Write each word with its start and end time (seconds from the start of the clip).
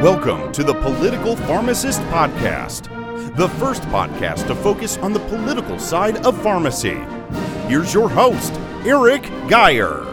Welcome 0.00 0.50
to 0.52 0.64
the 0.64 0.72
Political 0.72 1.36
Pharmacist 1.36 2.00
Podcast, 2.04 3.36
the 3.36 3.50
first 3.50 3.82
podcast 3.82 4.46
to 4.46 4.54
focus 4.54 4.96
on 4.96 5.12
the 5.12 5.20
political 5.20 5.78
side 5.78 6.24
of 6.24 6.42
pharmacy. 6.42 6.96
Here's 7.68 7.92
your 7.92 8.08
host, 8.08 8.54
Eric 8.86 9.24
Geyer. 9.46 10.06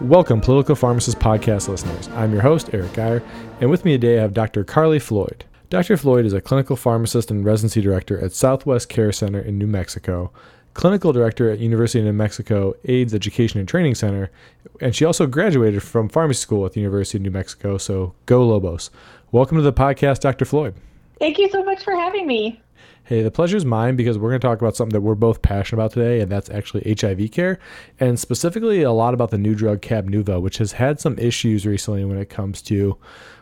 Welcome, 0.00 0.40
Political 0.40 0.74
Pharmacist 0.74 1.20
Podcast 1.20 1.68
listeners. 1.68 2.08
I'm 2.16 2.32
your 2.32 2.42
host, 2.42 2.70
Eric 2.72 2.94
Geyer, 2.94 3.22
and 3.60 3.70
with 3.70 3.84
me 3.84 3.92
today 3.92 4.18
I 4.18 4.22
have 4.22 4.34
Dr. 4.34 4.64
Carly 4.64 4.98
Floyd. 4.98 5.44
Dr. 5.70 5.96
Floyd 5.96 6.26
is 6.26 6.32
a 6.32 6.40
clinical 6.40 6.74
pharmacist 6.74 7.30
and 7.30 7.44
residency 7.44 7.80
director 7.80 8.18
at 8.18 8.32
Southwest 8.32 8.88
Care 8.88 9.12
Center 9.12 9.38
in 9.38 9.56
New 9.56 9.68
Mexico, 9.68 10.32
clinical 10.74 11.12
director 11.12 11.50
at 11.50 11.58
University 11.58 11.98
of 11.98 12.04
New 12.04 12.12
Mexico 12.12 12.74
AIDS 12.84 13.14
Education 13.14 13.60
and 13.60 13.68
Training 13.68 13.94
Center, 13.94 14.30
and 14.80 14.94
she 14.94 15.04
also 15.04 15.26
graduated 15.26 15.82
from 15.82 16.08
pharmacy 16.08 16.40
school 16.40 16.64
at 16.66 16.72
the 16.72 16.80
University 16.80 17.18
of 17.18 17.22
New 17.22 17.30
Mexico. 17.30 17.78
So 17.78 18.14
go 18.26 18.46
Lobos! 18.46 18.90
Welcome 19.32 19.56
to 19.56 19.62
the 19.62 19.72
podcast, 19.72 20.20
Dr. 20.20 20.44
Floyd. 20.44 20.74
Thank 21.18 21.38
you 21.38 21.48
so 21.50 21.64
much 21.64 21.82
for 21.82 21.94
having 21.94 22.26
me. 22.26 22.62
Hey, 23.04 23.22
the 23.22 23.30
pleasure 23.30 23.56
is 23.56 23.64
mine 23.64 23.96
because 23.96 24.18
we're 24.18 24.28
going 24.28 24.40
to 24.40 24.46
talk 24.46 24.60
about 24.60 24.76
something 24.76 24.92
that 24.92 25.00
we're 25.00 25.14
both 25.14 25.40
passionate 25.40 25.80
about 25.80 25.92
today, 25.92 26.20
and 26.20 26.30
that's 26.30 26.50
actually 26.50 26.94
HIV 26.94 27.30
care, 27.30 27.58
and 27.98 28.20
specifically 28.20 28.82
a 28.82 28.92
lot 28.92 29.14
about 29.14 29.30
the 29.30 29.38
new 29.38 29.54
drug 29.54 29.80
Cabenuva, 29.80 30.42
which 30.42 30.58
has 30.58 30.72
had 30.72 31.00
some 31.00 31.18
issues 31.18 31.66
recently 31.66 32.04
when 32.04 32.18
it 32.18 32.28
comes 32.28 32.60
to, 32.62 32.98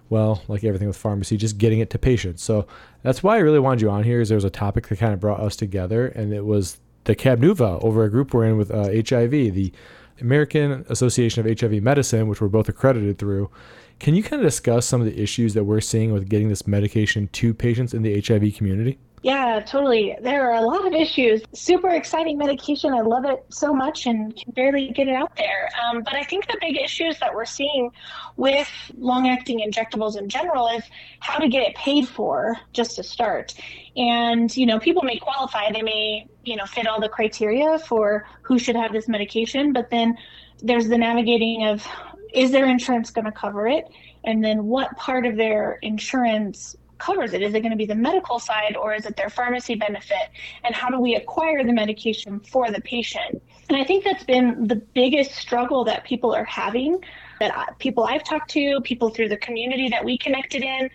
well, 0.09 0.43
like 0.47 0.63
everything 0.63 0.87
with 0.87 0.97
pharmacy, 0.97 1.37
just 1.37 1.59
getting 1.59 1.81
it 1.81 1.91
to 1.91 1.99
patients. 1.99 2.45
So 2.45 2.69
that's 3.03 3.25
why 3.25 3.37
I 3.37 3.41
really 3.41 3.59
wanted 3.59 3.81
you 3.83 3.91
on 3.91 4.05
here. 4.05 4.21
Is 4.21 4.29
there 4.29 4.37
was 4.37 4.45
a 4.45 4.51
topic 4.51 4.87
that 4.87 5.01
kind 5.01 5.13
of 5.13 5.19
brought 5.19 5.41
us 5.41 5.57
together, 5.57 6.07
and 6.07 6.33
it 6.33 6.45
was 6.45 6.79
the 7.07 7.17
Cabenuva 7.17 7.83
over 7.83 8.05
a 8.05 8.11
group 8.11 8.35
we're 8.35 8.45
in 8.45 8.57
with 8.57 8.71
uh, 8.71 8.85
HIV, 8.85 9.31
the 9.31 9.73
American 10.21 10.85
Association 10.89 11.47
of 11.47 11.59
HIV 11.59 11.83
Medicine, 11.83 12.29
which 12.29 12.41
we're 12.41 12.49
both 12.49 12.69
accredited 12.69 13.19
through. 13.19 13.51
Can 13.99 14.15
you 14.15 14.23
kind 14.23 14.43
of 14.43 14.47
discuss 14.47 14.87
some 14.87 15.01
of 15.01 15.07
the 15.07 15.21
issues 15.21 15.55
that 15.55 15.65
we're 15.65 15.81
seeing 15.81 16.13
with 16.13 16.29
getting 16.29 16.49
this 16.49 16.67
medication 16.67 17.29
to 17.29 17.55
patients 17.55 17.95
in 17.95 18.03
the 18.03 18.21
HIV 18.21 18.55
community? 18.55 18.99
Yeah, 19.27 19.59
totally. 19.59 20.17
There 20.23 20.49
are 20.49 20.55
a 20.55 20.61
lot 20.61 20.87
of 20.87 20.93
issues. 20.93 21.43
Super 21.53 21.91
exciting 21.91 22.39
medication. 22.39 22.95
I 22.95 23.01
love 23.01 23.25
it 23.25 23.45
so 23.49 23.75
much 23.75 24.07
and 24.07 24.37
can 24.37 24.53
barely 24.53 24.93
get 24.93 25.09
it 25.09 25.17
out 25.17 25.35
there. 25.35 25.69
Um, 25.83 26.05
but 26.05 26.15
I 26.15 26.23
think 26.23 26.47
the 26.47 26.57
big 26.61 26.81
issues 26.81 27.19
that 27.19 27.35
we're 27.35 27.45
seeing 27.45 27.91
with 28.37 28.71
long 28.97 29.27
acting 29.27 29.69
injectables 29.69 30.17
in 30.17 30.29
general 30.29 30.69
is 30.69 30.85
how 31.19 31.39
to 31.41 31.49
get 31.49 31.69
it 31.69 31.75
paid 31.75 32.07
for 32.07 32.57
just 32.73 32.95
to 32.97 33.03
start. 33.03 33.53
And, 33.97 34.57
you 34.57 34.65
know, 34.65 34.79
people 34.79 35.03
may 35.03 35.19
qualify, 35.19 35.73
they 35.73 35.83
may, 35.83 36.29
you 36.45 36.55
know, 36.55 36.65
fit 36.65 36.87
all 36.87 37.01
the 37.01 37.09
criteria 37.09 37.81
for 37.81 38.29
who 38.43 38.61
should 38.61 38.77
have 38.77 38.93
this 38.93 39.09
medication, 39.09 39.73
but 39.73 39.91
then 39.91 40.17
there's 40.63 40.87
the 40.87 40.99
navigating 40.99 41.67
of 41.67 41.85
is 42.33 42.53
their 42.53 42.67
insurance 42.67 43.11
going 43.11 43.25
to 43.25 43.33
cover 43.33 43.67
it? 43.67 43.89
And 44.23 44.45
then 44.45 44.67
what 44.67 44.97
part 44.97 45.27
of 45.27 45.35
their 45.35 45.81
insurance 45.83 46.77
covers 46.99 47.33
it? 47.33 47.43
Is 47.43 47.55
it 47.55 47.61
going 47.61 47.71
to 47.71 47.77
be 47.77 47.87
the 47.87 47.95
medical 47.95 48.39
side 48.39 48.77
or 48.77 48.95
is 48.95 49.07
it 49.07 49.17
their 49.17 49.31
pharmacy 49.31 49.75
benefit? 49.75 50.31
And 50.65 50.75
how 50.75 50.89
do 50.89 51.01
we 51.01 51.15
acquire 51.15 51.65
the 51.65 51.73
medication 51.73 52.41
for 52.41 52.71
the 52.71 52.81
patient? 52.81 53.43
And 53.69 53.77
I 53.77 53.85
think 53.85 54.05
that's 54.05 54.25
been 54.25 54.67
the 54.67 54.77
biggest 54.77 55.33
struggle 55.33 55.85
that 55.85 56.05
people 56.05 56.35
are 56.35 56.45
having. 56.45 57.03
That 57.41 57.79
people 57.79 58.05
I've 58.05 58.25
talked 58.25 58.51
to, 58.51 58.81
people 58.83 59.11
through 59.11 59.29
the 59.29 59.37
community 59.37 59.89
that 59.89 60.05
we 60.05 60.19
connected 60.19 60.63
in, 60.63 60.91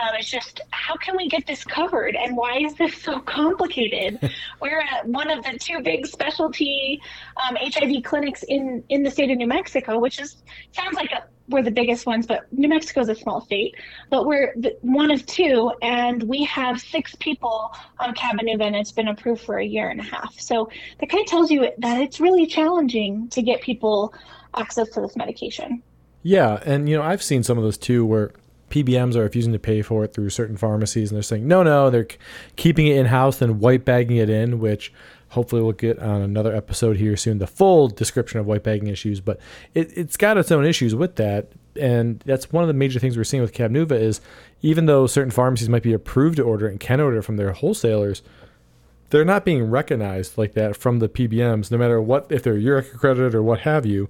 um, 0.00 0.14
it's 0.18 0.30
just 0.30 0.60
how 0.70 0.96
can 0.96 1.16
we 1.16 1.28
get 1.28 1.46
this 1.46 1.64
covered 1.64 2.16
and 2.16 2.36
why 2.36 2.58
is 2.58 2.74
this 2.74 2.94
so 3.02 3.20
complicated? 3.38 4.32
We're 4.60 4.80
at 4.80 5.06
one 5.06 5.30
of 5.30 5.44
the 5.44 5.58
two 5.58 5.80
big 5.80 6.06
specialty 6.06 7.00
um, 7.48 7.56
HIV 7.60 8.04
clinics 8.04 8.42
in 8.42 8.84
in 8.88 9.02
the 9.02 9.10
state 9.10 9.30
of 9.30 9.38
New 9.38 9.46
Mexico, 9.46 9.98
which 9.98 10.20
is 10.20 10.42
sounds 10.72 10.94
like 10.94 11.12
a 11.12 11.24
we're 11.48 11.62
the 11.62 11.70
biggest 11.70 12.06
ones, 12.06 12.26
but 12.26 12.52
New 12.52 12.68
Mexico 12.68 13.00
is 13.00 13.08
a 13.08 13.14
small 13.14 13.40
state. 13.40 13.74
But 14.10 14.26
we're 14.26 14.52
the, 14.56 14.76
one 14.80 15.10
of 15.10 15.24
two, 15.26 15.72
and 15.82 16.22
we 16.22 16.44
have 16.44 16.80
six 16.80 17.14
people 17.16 17.74
on 18.00 18.14
Cabenuva, 18.14 18.62
and 18.62 18.76
it's 18.76 18.92
been 18.92 19.08
approved 19.08 19.42
for 19.42 19.58
a 19.58 19.64
year 19.64 19.88
and 19.88 20.00
a 20.00 20.04
half. 20.04 20.38
So 20.38 20.70
that 20.98 21.08
kind 21.08 21.22
of 21.22 21.28
tells 21.28 21.50
you 21.50 21.68
that 21.78 22.00
it's 22.00 22.20
really 22.20 22.46
challenging 22.46 23.28
to 23.28 23.42
get 23.42 23.60
people 23.60 24.14
access 24.56 24.88
to 24.90 25.00
this 25.00 25.16
medication. 25.16 25.82
Yeah, 26.22 26.60
and 26.64 26.88
you 26.88 26.96
know 26.96 27.02
I've 27.02 27.22
seen 27.22 27.42
some 27.42 27.58
of 27.58 27.64
those 27.64 27.78
too, 27.78 28.04
where 28.04 28.32
PBMs 28.70 29.14
are 29.14 29.22
refusing 29.22 29.52
to 29.52 29.58
pay 29.58 29.82
for 29.82 30.04
it 30.04 30.12
through 30.12 30.30
certain 30.30 30.56
pharmacies, 30.56 31.10
and 31.10 31.16
they're 31.16 31.22
saying 31.22 31.46
no, 31.46 31.62
no, 31.62 31.90
they're 31.90 32.08
keeping 32.56 32.86
it 32.86 32.96
in 32.96 33.06
house 33.06 33.40
and 33.40 33.60
white 33.60 33.84
bagging 33.84 34.16
it 34.16 34.28
in, 34.28 34.58
which 34.58 34.92
Hopefully, 35.30 35.60
we'll 35.60 35.72
get 35.72 35.98
on 35.98 36.22
another 36.22 36.54
episode 36.54 36.96
here 36.96 37.16
soon 37.16 37.38
the 37.38 37.46
full 37.46 37.88
description 37.88 38.38
of 38.38 38.46
white 38.46 38.62
bagging 38.62 38.86
issues, 38.86 39.20
but 39.20 39.38
it, 39.74 39.90
it's 39.96 40.16
got 40.16 40.38
its 40.38 40.52
own 40.52 40.64
issues 40.64 40.94
with 40.94 41.16
that. 41.16 41.48
And 41.78 42.20
that's 42.20 42.52
one 42.52 42.62
of 42.62 42.68
the 42.68 42.74
major 42.74 43.00
things 43.00 43.16
we're 43.16 43.24
seeing 43.24 43.42
with 43.42 43.52
Cabenuva 43.52 43.92
is 43.92 44.20
even 44.62 44.86
though 44.86 45.06
certain 45.06 45.32
pharmacies 45.32 45.68
might 45.68 45.82
be 45.82 45.92
approved 45.92 46.36
to 46.36 46.42
order 46.42 46.68
and 46.68 46.78
can 46.78 47.00
order 47.00 47.22
from 47.22 47.36
their 47.36 47.52
wholesalers, 47.52 48.22
they're 49.10 49.24
not 49.24 49.44
being 49.44 49.68
recognized 49.68 50.38
like 50.38 50.54
that 50.54 50.76
from 50.76 51.00
the 51.00 51.08
PBMs, 51.08 51.70
no 51.70 51.76
matter 51.76 52.00
what, 52.00 52.26
if 52.30 52.42
they're 52.42 52.54
URAC 52.54 52.94
accredited 52.94 53.34
or 53.34 53.42
what 53.42 53.60
have 53.60 53.84
you, 53.84 54.08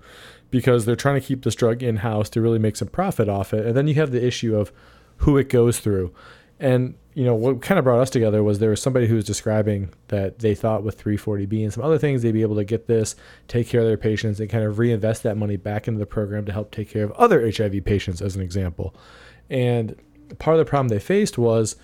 because 0.50 0.84
they're 0.84 0.96
trying 0.96 1.20
to 1.20 1.26
keep 1.26 1.42
this 1.42 1.54
drug 1.54 1.82
in 1.82 1.96
house 1.96 2.30
to 2.30 2.40
really 2.40 2.58
make 2.58 2.76
some 2.76 2.88
profit 2.88 3.28
off 3.28 3.52
it. 3.52 3.66
And 3.66 3.76
then 3.76 3.88
you 3.88 3.94
have 3.94 4.10
the 4.10 4.24
issue 4.24 4.56
of 4.56 4.72
who 5.18 5.36
it 5.36 5.48
goes 5.48 5.80
through. 5.80 6.12
And 6.58 6.94
you 7.14 7.24
know 7.24 7.34
what 7.34 7.62
kind 7.62 7.78
of 7.78 7.84
brought 7.84 8.00
us 8.00 8.10
together 8.10 8.42
was 8.42 8.58
there 8.58 8.70
was 8.70 8.80
somebody 8.80 9.06
who 9.06 9.14
was 9.14 9.24
describing 9.24 9.90
that 10.08 10.38
they 10.40 10.54
thought 10.54 10.82
with 10.82 11.02
340B 11.02 11.62
and 11.62 11.72
some 11.72 11.82
other 11.82 11.98
things 11.98 12.22
they'd 12.22 12.32
be 12.32 12.42
able 12.42 12.56
to 12.56 12.64
get 12.64 12.86
this, 12.86 13.16
take 13.48 13.68
care 13.68 13.80
of 13.80 13.86
their 13.86 13.96
patients, 13.96 14.38
and 14.38 14.50
kind 14.50 14.64
of 14.64 14.78
reinvest 14.78 15.22
that 15.22 15.36
money 15.36 15.56
back 15.56 15.88
into 15.88 15.98
the 15.98 16.06
program 16.06 16.44
to 16.44 16.52
help 16.52 16.70
take 16.70 16.90
care 16.90 17.04
of 17.04 17.12
other 17.12 17.50
HIV 17.50 17.84
patients, 17.84 18.20
as 18.20 18.36
an 18.36 18.42
example. 18.42 18.94
And 19.48 19.96
part 20.38 20.56
of 20.56 20.58
the 20.58 20.68
problem 20.68 20.88
they 20.88 20.98
faced 20.98 21.38
was 21.38 21.76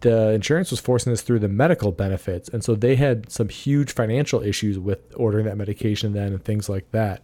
the 0.00 0.32
insurance 0.32 0.70
was 0.70 0.80
forcing 0.80 1.12
this 1.12 1.22
through 1.22 1.38
the 1.38 1.48
medical 1.48 1.92
benefits, 1.92 2.48
and 2.48 2.62
so 2.62 2.74
they 2.74 2.96
had 2.96 3.30
some 3.30 3.48
huge 3.48 3.94
financial 3.94 4.42
issues 4.42 4.78
with 4.78 5.00
ordering 5.16 5.46
that 5.46 5.56
medication 5.56 6.12
then 6.12 6.32
and 6.32 6.44
things 6.44 6.68
like 6.68 6.90
that. 6.90 7.22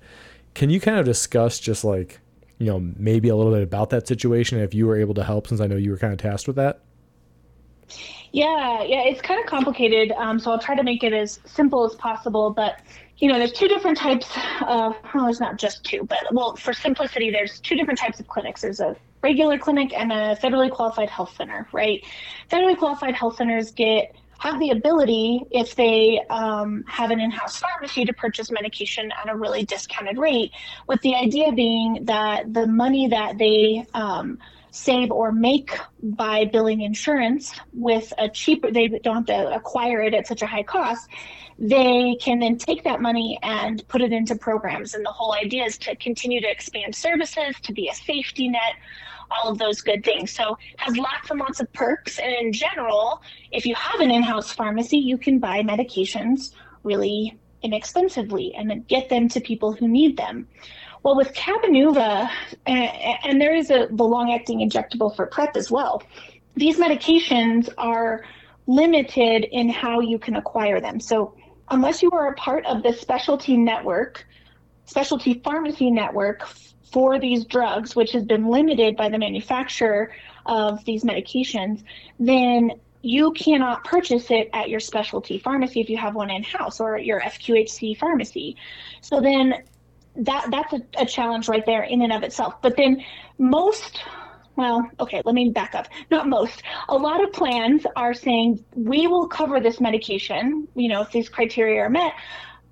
Can 0.58 0.70
you 0.70 0.80
kind 0.80 0.98
of 0.98 1.06
discuss 1.06 1.58
just 1.58 1.84
like 1.84 2.20
you 2.58 2.66
know, 2.66 2.80
maybe 2.96 3.28
a 3.28 3.36
little 3.36 3.52
bit 3.52 3.62
about 3.62 3.90
that 3.90 4.06
situation 4.08 4.58
if 4.58 4.74
you 4.74 4.86
were 4.86 4.98
able 4.98 5.14
to 5.14 5.24
help, 5.24 5.46
since 5.46 5.60
I 5.60 5.66
know 5.66 5.76
you 5.76 5.90
were 5.90 5.96
kind 5.96 6.12
of 6.12 6.18
tasked 6.18 6.48
with 6.48 6.56
that? 6.56 6.80
Yeah, 8.32 8.82
yeah, 8.82 9.02
it's 9.04 9.22
kind 9.22 9.40
of 9.40 9.46
complicated. 9.46 10.12
Um, 10.12 10.38
so 10.38 10.50
I'll 10.50 10.58
try 10.58 10.74
to 10.74 10.82
make 10.82 11.02
it 11.02 11.14
as 11.14 11.40
simple 11.46 11.86
as 11.86 11.94
possible. 11.94 12.50
But 12.50 12.80
you 13.18 13.28
know, 13.28 13.38
there's 13.38 13.52
two 13.52 13.68
different 13.68 13.96
types 13.96 14.28
of. 14.66 14.96
Well, 15.14 15.24
there's 15.24 15.40
not 15.40 15.56
just 15.56 15.84
two, 15.84 16.04
but 16.04 16.18
well, 16.32 16.56
for 16.56 16.72
simplicity, 16.72 17.30
there's 17.30 17.60
two 17.60 17.76
different 17.76 17.98
types 17.98 18.20
of 18.20 18.26
clinics. 18.26 18.60
There's 18.60 18.80
a 18.80 18.96
regular 19.22 19.56
clinic 19.58 19.92
and 19.96 20.12
a 20.12 20.36
federally 20.36 20.70
qualified 20.70 21.08
health 21.08 21.34
center, 21.36 21.68
right? 21.72 22.04
Federally 22.50 22.76
qualified 22.76 23.14
health 23.14 23.36
centers 23.36 23.70
get 23.70 24.14
have 24.38 24.58
the 24.60 24.70
ability, 24.70 25.44
if 25.50 25.74
they 25.74 26.20
um, 26.30 26.84
have 26.86 27.10
an 27.10 27.20
in 27.20 27.30
house 27.30 27.58
pharmacy, 27.58 28.04
to 28.04 28.12
purchase 28.12 28.50
medication 28.50 29.12
at 29.20 29.28
a 29.28 29.36
really 29.36 29.64
discounted 29.64 30.16
rate, 30.16 30.52
with 30.86 31.00
the 31.02 31.14
idea 31.14 31.52
being 31.52 32.04
that 32.04 32.54
the 32.54 32.66
money 32.66 33.08
that 33.08 33.36
they 33.38 33.84
um, 33.94 34.38
save 34.70 35.10
or 35.10 35.32
make 35.32 35.76
by 36.02 36.44
billing 36.44 36.82
insurance 36.82 37.52
with 37.72 38.12
a 38.18 38.28
cheaper, 38.28 38.70
they 38.70 38.86
don't 38.88 39.16
have 39.16 39.26
to 39.26 39.54
acquire 39.54 40.02
it 40.02 40.14
at 40.14 40.26
such 40.26 40.42
a 40.42 40.46
high 40.46 40.62
cost. 40.62 41.08
They 41.58 42.16
can 42.20 42.38
then 42.38 42.56
take 42.56 42.84
that 42.84 43.00
money 43.00 43.40
and 43.42 43.86
put 43.88 44.00
it 44.00 44.12
into 44.12 44.36
programs. 44.36 44.94
And 44.94 45.04
the 45.04 45.10
whole 45.10 45.34
idea 45.34 45.64
is 45.64 45.78
to 45.78 45.96
continue 45.96 46.40
to 46.40 46.48
expand 46.48 46.94
services, 46.94 47.56
to 47.62 47.72
be 47.72 47.88
a 47.88 47.94
safety 47.94 48.48
net 48.48 48.74
all 49.30 49.50
of 49.50 49.58
those 49.58 49.80
good 49.80 50.04
things. 50.04 50.30
So 50.30 50.56
has 50.76 50.96
lots 50.96 51.30
and 51.30 51.38
lots 51.38 51.60
of 51.60 51.72
perks. 51.72 52.18
And 52.18 52.32
in 52.32 52.52
general, 52.52 53.22
if 53.52 53.66
you 53.66 53.74
have 53.74 54.00
an 54.00 54.10
in-house 54.10 54.52
pharmacy, 54.52 54.98
you 54.98 55.18
can 55.18 55.38
buy 55.38 55.62
medications 55.62 56.52
really 56.82 57.38
inexpensively 57.62 58.54
and 58.54 58.86
get 58.86 59.08
them 59.08 59.28
to 59.28 59.40
people 59.40 59.72
who 59.72 59.88
need 59.88 60.16
them. 60.16 60.46
Well, 61.02 61.16
with 61.16 61.32
Cabenuva, 61.32 62.28
and 62.66 63.40
there 63.40 63.54
is 63.54 63.70
a 63.70 63.88
the 63.90 64.04
long-acting 64.04 64.60
injectable 64.60 65.14
for 65.14 65.26
PrEP 65.26 65.56
as 65.56 65.70
well. 65.70 66.02
These 66.56 66.78
medications 66.78 67.68
are 67.78 68.24
limited 68.66 69.44
in 69.50 69.68
how 69.68 70.00
you 70.00 70.18
can 70.18 70.36
acquire 70.36 70.80
them. 70.80 71.00
So 71.00 71.34
unless 71.70 72.02
you 72.02 72.10
are 72.10 72.32
a 72.32 72.34
part 72.34 72.66
of 72.66 72.82
the 72.82 72.92
specialty 72.92 73.56
network, 73.56 74.26
specialty 74.84 75.40
pharmacy 75.44 75.90
network 75.90 76.48
for 76.92 77.18
these 77.18 77.44
drugs, 77.44 77.94
which 77.94 78.12
has 78.12 78.24
been 78.24 78.48
limited 78.48 78.96
by 78.96 79.08
the 79.08 79.18
manufacturer 79.18 80.12
of 80.46 80.84
these 80.84 81.04
medications, 81.04 81.82
then 82.18 82.72
you 83.02 83.32
cannot 83.32 83.84
purchase 83.84 84.30
it 84.30 84.50
at 84.52 84.68
your 84.68 84.80
specialty 84.80 85.38
pharmacy 85.38 85.80
if 85.80 85.88
you 85.88 85.96
have 85.96 86.14
one 86.14 86.30
in 86.30 86.42
house 86.42 86.80
or 86.80 86.98
your 86.98 87.20
FQHC 87.20 87.96
pharmacy. 87.96 88.56
So 89.00 89.20
then 89.20 89.54
that 90.16 90.50
that's 90.50 90.72
a, 90.72 90.80
a 90.98 91.06
challenge 91.06 91.48
right 91.48 91.64
there 91.64 91.84
in 91.84 92.02
and 92.02 92.12
of 92.12 92.22
itself. 92.22 92.60
But 92.60 92.76
then 92.76 93.04
most 93.38 94.02
well, 94.56 94.90
okay, 94.98 95.22
let 95.24 95.36
me 95.36 95.50
back 95.50 95.76
up. 95.76 95.86
Not 96.10 96.26
most. 96.26 96.64
A 96.88 96.96
lot 96.96 97.22
of 97.22 97.32
plans 97.32 97.86
are 97.94 98.12
saying 98.12 98.64
we 98.74 99.06
will 99.06 99.28
cover 99.28 99.60
this 99.60 99.80
medication, 99.80 100.66
you 100.74 100.88
know, 100.88 101.02
if 101.02 101.12
these 101.12 101.28
criteria 101.28 101.82
are 101.82 101.88
met, 101.88 102.12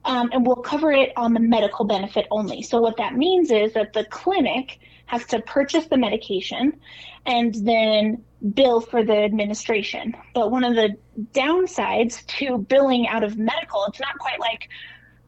um, 0.07 0.31
and 0.33 0.47
we'll 0.47 0.57
cover 0.57 0.93
it 0.93 1.13
on 1.17 1.35
the 1.35 1.41
medical 1.41 1.85
benefit 1.85 2.27
only. 2.31 2.63
So 2.63 2.81
what 2.81 2.97
that 2.97 3.15
means 3.15 3.51
is 3.51 3.75
that 3.75 3.93
the 3.93 4.05
clinic 4.05 4.79
has 5.07 5.27
to 5.27 5.41
purchase 5.43 5.87
the 5.87 5.97
medication 5.97 6.81
and 7.27 7.55
then 7.67 8.25
bill 8.55 8.81
for 8.81 9.05
the 9.05 9.17
administration. 9.17 10.17
But 10.33 10.51
one 10.51 10.65
of 10.65 10.75
the 10.75 10.97
downsides 11.33 12.25
to 12.27 12.59
billing 12.59 13.09
out 13.09 13.25
of 13.25 13.37
medical, 13.37 13.85
it's 13.87 14.01
not 14.01 14.17
quite 14.19 14.41
like 14.41 14.69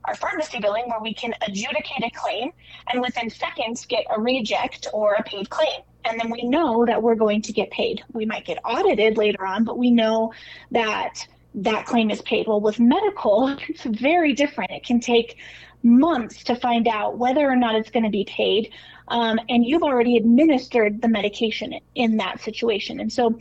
our 0.04 0.14
pharmacy 0.14 0.60
billing 0.60 0.88
where 0.88 1.00
we 1.00 1.12
can 1.12 1.34
adjudicate 1.46 2.04
a 2.04 2.10
claim 2.10 2.52
and 2.92 3.02
within 3.02 3.28
seconds 3.28 3.84
get 3.84 4.04
a 4.10 4.20
reject 4.20 4.86
or 4.92 5.14
a 5.14 5.22
paid 5.24 5.50
claim. 5.50 5.80
And 6.04 6.18
then 6.20 6.30
we 6.30 6.42
know 6.42 6.86
that 6.86 7.02
we're 7.02 7.16
going 7.16 7.42
to 7.42 7.52
get 7.52 7.70
paid. 7.70 8.02
We 8.12 8.24
might 8.24 8.44
get 8.44 8.58
audited 8.64 9.16
later 9.16 9.44
on, 9.44 9.64
but 9.64 9.76
we 9.76 9.90
know 9.90 10.32
that 10.70 11.26
that 11.54 11.86
claim 11.86 12.10
is 12.10 12.22
paid. 12.22 12.46
Well, 12.46 12.60
with 12.60 12.78
medical, 12.78 13.56
it's 13.68 13.84
very 13.84 14.32
different. 14.32 14.70
It 14.70 14.84
can 14.84 15.00
take 15.00 15.38
months 15.82 16.42
to 16.44 16.56
find 16.56 16.88
out 16.88 17.18
whether 17.18 17.48
or 17.48 17.56
not 17.56 17.74
it's 17.74 17.90
going 17.90 18.04
to 18.04 18.10
be 18.10 18.24
paid. 18.24 18.72
Um, 19.08 19.38
and 19.48 19.64
you've 19.64 19.82
already 19.82 20.16
administered 20.16 21.00
the 21.00 21.08
medication 21.08 21.74
in 21.94 22.16
that 22.18 22.40
situation. 22.40 23.00
And 23.00 23.12
so, 23.12 23.38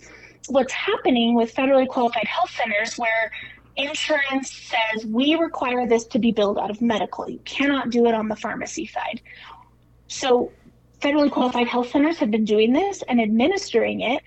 what's 0.50 0.72
happening 0.72 1.36
with 1.36 1.54
federally 1.54 1.88
qualified 1.88 2.26
health 2.26 2.52
centers 2.52 2.98
where 2.98 3.32
insurance 3.76 4.52
says 4.52 5.06
we 5.06 5.36
require 5.36 5.86
this 5.86 6.06
to 6.06 6.20
be 6.20 6.32
billed 6.32 6.58
out 6.58 6.70
of 6.70 6.82
medical, 6.82 7.30
you 7.30 7.40
cannot 7.40 7.90
do 7.90 8.06
it 8.06 8.14
on 8.14 8.30
the 8.30 8.36
pharmacy 8.36 8.88
side. 8.88 9.22
So, 10.08 10.54
federally 11.02 11.32
qualified 11.32 11.68
health 11.68 11.90
centers 11.90 12.18
have 12.18 12.32
been 12.32 12.46
doing 12.46 12.74
this 12.74 13.04
and 13.08 13.22
administering 13.22 14.02
it 14.02 14.24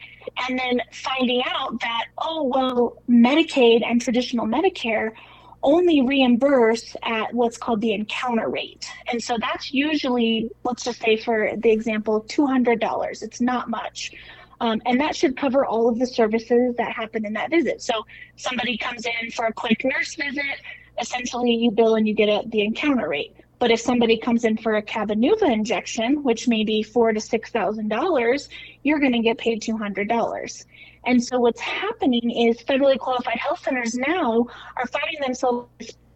and 0.49 0.59
then 0.59 0.81
finding 0.93 1.43
out 1.47 1.81
that 1.81 2.07
oh 2.19 2.45
well 2.45 3.03
medicaid 3.09 3.85
and 3.85 4.01
traditional 4.01 4.47
medicare 4.47 5.13
only 5.63 6.01
reimburse 6.01 6.97
at 7.03 7.35
what's 7.35 7.59
called 7.59 7.83
the 7.83 7.93
encounter 7.93 8.49
rate. 8.49 8.91
And 9.13 9.23
so 9.23 9.37
that's 9.39 9.73
usually 9.75 10.51
let's 10.65 10.85
just 10.85 11.01
say 11.01 11.17
for 11.17 11.51
the 11.57 11.71
example 11.71 12.25
$200 12.29 13.23
it's 13.23 13.41
not 13.41 13.69
much. 13.69 14.13
Um, 14.63 14.81
and 14.85 15.01
that 15.01 15.17
should 15.17 15.37
cover 15.37 15.65
all 15.65 15.89
of 15.89 15.99
the 15.99 16.07
services 16.07 16.77
that 16.77 16.93
happen 16.93 17.25
in 17.25 17.33
that 17.33 17.51
visit. 17.51 17.81
So 17.81 18.05
somebody 18.37 18.77
comes 18.77 19.07
in 19.07 19.31
for 19.31 19.47
a 19.47 19.53
quick 19.53 19.85
nurse 19.85 20.15
visit 20.15 20.61
essentially 21.01 21.55
you 21.55 21.71
bill 21.71 21.95
and 21.95 22.07
you 22.07 22.15
get 22.15 22.29
a, 22.29 22.47
the 22.49 22.63
encounter 22.63 23.09
rate 23.09 23.35
but 23.61 23.71
if 23.71 23.79
somebody 23.79 24.17
comes 24.17 24.45
in 24.45 24.57
for 24.57 24.77
a 24.77 24.83
Cabenuva 24.83 25.53
injection, 25.53 26.23
which 26.25 26.49
may 26.49 26.65
be 26.65 26.83
four 26.83 27.13
to 27.13 27.21
six 27.21 27.51
thousand 27.51 27.89
dollars, 27.89 28.49
you're 28.83 28.99
going 28.99 29.13
to 29.13 29.21
get 29.21 29.39
paid 29.39 29.63
two 29.63 29.77
hundred 29.77 30.09
dollars. 30.09 30.67
And 31.05 31.23
so 31.23 31.39
what's 31.39 31.61
happening 31.61 32.31
is 32.31 32.59
federally 32.63 32.99
qualified 32.99 33.39
health 33.39 33.63
centers 33.63 33.95
now 33.95 34.47
are 34.77 34.87
finding 34.87 35.21
themselves 35.21 35.69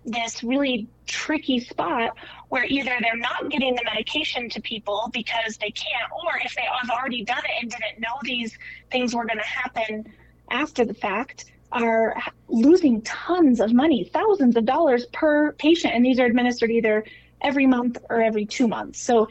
this 0.07 0.43
really 0.43 0.89
tricky 1.07 1.61
spot 1.61 2.17
where 2.49 2.65
either 2.65 2.95
they're 3.01 3.17
not 3.17 3.51
getting 3.51 3.75
the 3.75 3.83
medication 3.85 4.49
to 4.51 4.61
people 4.61 5.11
because 5.13 5.57
they 5.59 5.71
can't, 5.71 6.11
or 6.13 6.39
if 6.45 6.55
they 6.55 6.63
have 6.63 6.91
already 6.91 7.25
done 7.25 7.43
it 7.45 7.63
and 7.63 7.71
didn't 7.71 8.01
know 8.01 8.15
these 8.23 8.57
things 8.91 9.15
were 9.15 9.25
going 9.25 9.39
to 9.39 9.45
happen 9.45 10.05
after 10.51 10.85
the 10.85 10.95
fact, 10.95 11.47
are 11.73 12.17
losing 12.49 13.03
tons 13.03 13.61
of 13.61 13.73
money, 13.73 14.05
thousands 14.13 14.57
of 14.57 14.65
dollars 14.65 15.07
per 15.07 15.53
patient. 15.53 15.95
And 15.95 16.05
these 16.05 16.21
are 16.21 16.27
administered 16.27 16.71
either 16.71 17.05
every 17.45 17.67
month 17.67 17.99
or 18.11 18.23
every 18.23 18.47
two 18.47 18.67
months. 18.67 19.01
So 19.01 19.29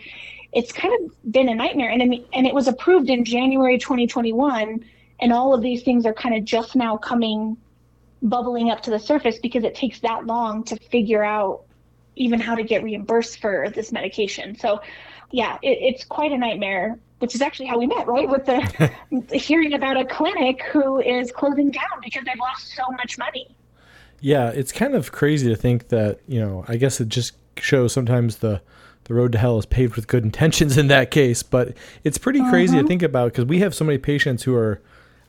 it's 0.53 0.71
kind 0.71 0.93
of 1.03 1.31
been 1.31 1.49
a 1.49 1.55
nightmare. 1.55 1.89
And, 1.89 2.01
and 2.01 2.47
it 2.47 2.53
was 2.53 2.67
approved 2.67 3.09
in 3.09 3.25
January 3.25 3.77
2021. 3.77 4.85
And 5.19 5.33
all 5.33 5.53
of 5.53 5.61
these 5.61 5.83
things 5.83 6.05
are 6.05 6.13
kind 6.13 6.35
of 6.35 6.45
just 6.45 6.75
now 6.75 6.95
coming, 6.97 7.57
bubbling 8.21 8.69
up 8.69 8.81
to 8.83 8.91
the 8.91 8.99
surface 8.99 9.39
because 9.39 9.63
it 9.63 9.75
takes 9.75 9.99
that 10.01 10.25
long 10.25 10.63
to 10.65 10.75
figure 10.77 11.23
out 11.23 11.63
even 12.15 12.39
how 12.39 12.55
to 12.55 12.63
get 12.63 12.83
reimbursed 12.83 13.41
for 13.41 13.69
this 13.73 13.91
medication. 13.91 14.57
So, 14.57 14.81
yeah, 15.31 15.57
it, 15.63 15.79
it's 15.81 16.03
quite 16.03 16.31
a 16.31 16.37
nightmare, 16.37 16.99
which 17.19 17.33
is 17.33 17.41
actually 17.41 17.65
how 17.65 17.79
we 17.79 17.87
met, 17.87 18.07
right? 18.07 18.29
With 18.29 18.45
the 18.45 19.37
hearing 19.37 19.73
about 19.73 19.97
a 19.97 20.05
clinic 20.05 20.61
who 20.71 21.01
is 21.01 21.31
closing 21.31 21.71
down 21.71 22.01
because 22.03 22.23
they've 22.25 22.39
lost 22.39 22.75
so 22.75 22.83
much 22.91 23.17
money. 23.17 23.55
Yeah, 24.19 24.49
it's 24.49 24.71
kind 24.71 24.93
of 24.93 25.11
crazy 25.11 25.49
to 25.49 25.55
think 25.55 25.89
that, 25.89 26.19
you 26.27 26.39
know, 26.39 26.63
I 26.67 26.77
guess 26.77 27.01
it 27.01 27.09
just 27.09 27.33
show 27.57 27.87
sometimes 27.87 28.37
the 28.37 28.61
the 29.05 29.13
road 29.13 29.31
to 29.33 29.37
hell 29.37 29.57
is 29.57 29.65
paved 29.65 29.95
with 29.95 30.07
good 30.07 30.23
intentions 30.23 30.77
in 30.77 30.87
that 30.87 31.11
case 31.11 31.43
but 31.43 31.73
it's 32.03 32.17
pretty 32.17 32.39
crazy 32.49 32.73
uh-huh. 32.73 32.83
to 32.83 32.87
think 32.87 33.03
about 33.03 33.31
because 33.31 33.45
we 33.45 33.59
have 33.59 33.75
so 33.75 33.83
many 33.83 33.97
patients 33.97 34.43
who 34.43 34.55
are 34.55 34.81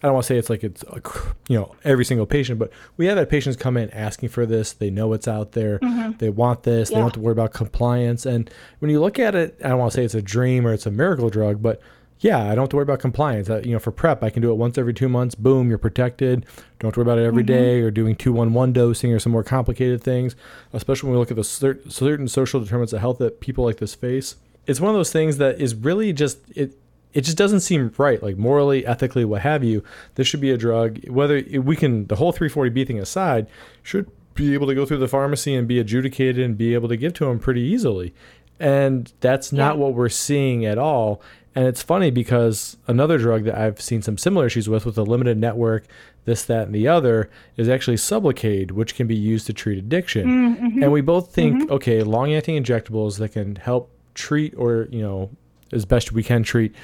i 0.02 0.06
don't 0.06 0.14
want 0.14 0.24
to 0.24 0.28
say 0.28 0.38
it's 0.38 0.50
like 0.50 0.62
it's 0.62 0.84
a, 0.84 1.00
you 1.48 1.58
know 1.58 1.74
every 1.82 2.04
single 2.04 2.26
patient 2.26 2.58
but 2.58 2.70
we 2.96 3.06
have 3.06 3.18
had 3.18 3.28
patients 3.28 3.56
come 3.56 3.76
in 3.76 3.90
asking 3.90 4.28
for 4.28 4.46
this 4.46 4.72
they 4.72 4.90
know 4.90 5.12
it's 5.12 5.26
out 5.26 5.52
there 5.52 5.78
mm-hmm. 5.80 6.12
they 6.18 6.28
want 6.28 6.62
this 6.62 6.90
yeah. 6.90 6.94
they 6.94 7.00
don't 7.00 7.06
have 7.06 7.14
to 7.14 7.20
worry 7.20 7.32
about 7.32 7.52
compliance 7.52 8.24
and 8.26 8.50
when 8.78 8.90
you 8.90 9.00
look 9.00 9.18
at 9.18 9.34
it 9.34 9.58
i 9.64 9.68
don't 9.68 9.78
want 9.78 9.92
to 9.92 9.96
say 9.96 10.04
it's 10.04 10.14
a 10.14 10.22
dream 10.22 10.66
or 10.66 10.72
it's 10.72 10.86
a 10.86 10.90
miracle 10.90 11.30
drug 11.30 11.60
but 11.60 11.80
yeah, 12.20 12.38
I 12.44 12.54
don't 12.54 12.64
have 12.64 12.68
to 12.70 12.76
worry 12.76 12.84
about 12.84 13.00
compliance. 13.00 13.50
Uh, 13.50 13.60
you 13.64 13.72
know, 13.72 13.78
for 13.78 13.90
prep, 13.90 14.22
I 14.22 14.30
can 14.30 14.40
do 14.40 14.50
it 14.50 14.54
once 14.54 14.78
every 14.78 14.94
two 14.94 15.08
months. 15.08 15.34
Boom, 15.34 15.68
you're 15.68 15.78
protected. 15.78 16.46
Don't 16.78 16.88
have 16.88 16.94
to 16.94 17.00
worry 17.00 17.06
about 17.06 17.18
it 17.18 17.26
every 17.26 17.42
mm-hmm. 17.42 17.52
day 17.52 17.80
or 17.80 17.90
doing 17.90 18.16
two 18.16 18.32
one 18.32 18.54
one 18.54 18.72
dosing 18.72 19.12
or 19.12 19.18
some 19.18 19.32
more 19.32 19.44
complicated 19.44 20.02
things. 20.02 20.36
Especially 20.72 21.08
when 21.08 21.14
we 21.14 21.20
look 21.20 21.30
at 21.30 21.36
the 21.36 21.44
cer- 21.44 21.80
certain 21.88 22.28
social 22.28 22.60
determinants 22.60 22.92
of 22.92 23.00
health 23.00 23.18
that 23.18 23.40
people 23.40 23.64
like 23.64 23.78
this 23.78 23.94
face. 23.94 24.36
It's 24.66 24.80
one 24.80 24.90
of 24.90 24.96
those 24.96 25.12
things 25.12 25.36
that 25.38 25.60
is 25.60 25.74
really 25.74 26.12
just 26.12 26.38
it. 26.54 26.78
It 27.12 27.20
just 27.20 27.36
doesn't 27.36 27.60
seem 27.60 27.92
right, 27.96 28.20
like 28.20 28.36
morally, 28.36 28.84
ethically, 28.84 29.24
what 29.24 29.42
have 29.42 29.62
you. 29.62 29.84
This 30.16 30.26
should 30.26 30.40
be 30.40 30.50
a 30.50 30.56
drug. 30.56 30.98
Whether 31.08 31.44
we 31.60 31.76
can, 31.76 32.08
the 32.08 32.16
whole 32.16 32.32
340B 32.32 32.88
thing 32.88 32.98
aside, 32.98 33.46
should 33.84 34.10
be 34.34 34.52
able 34.52 34.66
to 34.66 34.74
go 34.74 34.84
through 34.84 34.98
the 34.98 35.06
pharmacy 35.06 35.54
and 35.54 35.68
be 35.68 35.78
adjudicated 35.78 36.44
and 36.44 36.58
be 36.58 36.74
able 36.74 36.88
to 36.88 36.96
give 36.96 37.14
to 37.14 37.26
them 37.26 37.38
pretty 37.38 37.60
easily. 37.60 38.12
And 38.58 39.12
that's 39.20 39.52
not 39.52 39.76
yeah. 39.76 39.82
what 39.82 39.94
we're 39.94 40.08
seeing 40.08 40.64
at 40.64 40.76
all. 40.76 41.22
And 41.54 41.66
it's 41.66 41.82
funny 41.82 42.10
because 42.10 42.76
another 42.88 43.16
drug 43.16 43.44
that 43.44 43.56
I've 43.56 43.80
seen 43.80 44.02
some 44.02 44.18
similar 44.18 44.46
issues 44.46 44.68
with, 44.68 44.84
with 44.84 44.98
a 44.98 45.02
limited 45.02 45.38
network, 45.38 45.86
this, 46.24 46.44
that, 46.46 46.66
and 46.66 46.74
the 46.74 46.88
other, 46.88 47.30
is 47.56 47.68
actually 47.68 47.96
Sublocade, 47.96 48.72
which 48.72 48.96
can 48.96 49.06
be 49.06 49.14
used 49.14 49.46
to 49.46 49.52
treat 49.52 49.78
addiction. 49.78 50.56
Mm-hmm. 50.56 50.82
And 50.82 50.90
we 50.90 51.00
both 51.00 51.32
think, 51.32 51.62
mm-hmm. 51.62 51.72
okay, 51.72 52.02
long 52.02 52.34
acting 52.34 52.60
injectables 52.60 53.18
that 53.18 53.32
can 53.32 53.56
help 53.56 53.92
treat 54.14 54.54
or, 54.56 54.88
you 54.90 55.00
know, 55.00 55.30
as 55.70 55.84
best 55.84 56.12
we 56.12 56.22
can 56.22 56.42
treat 56.42 56.74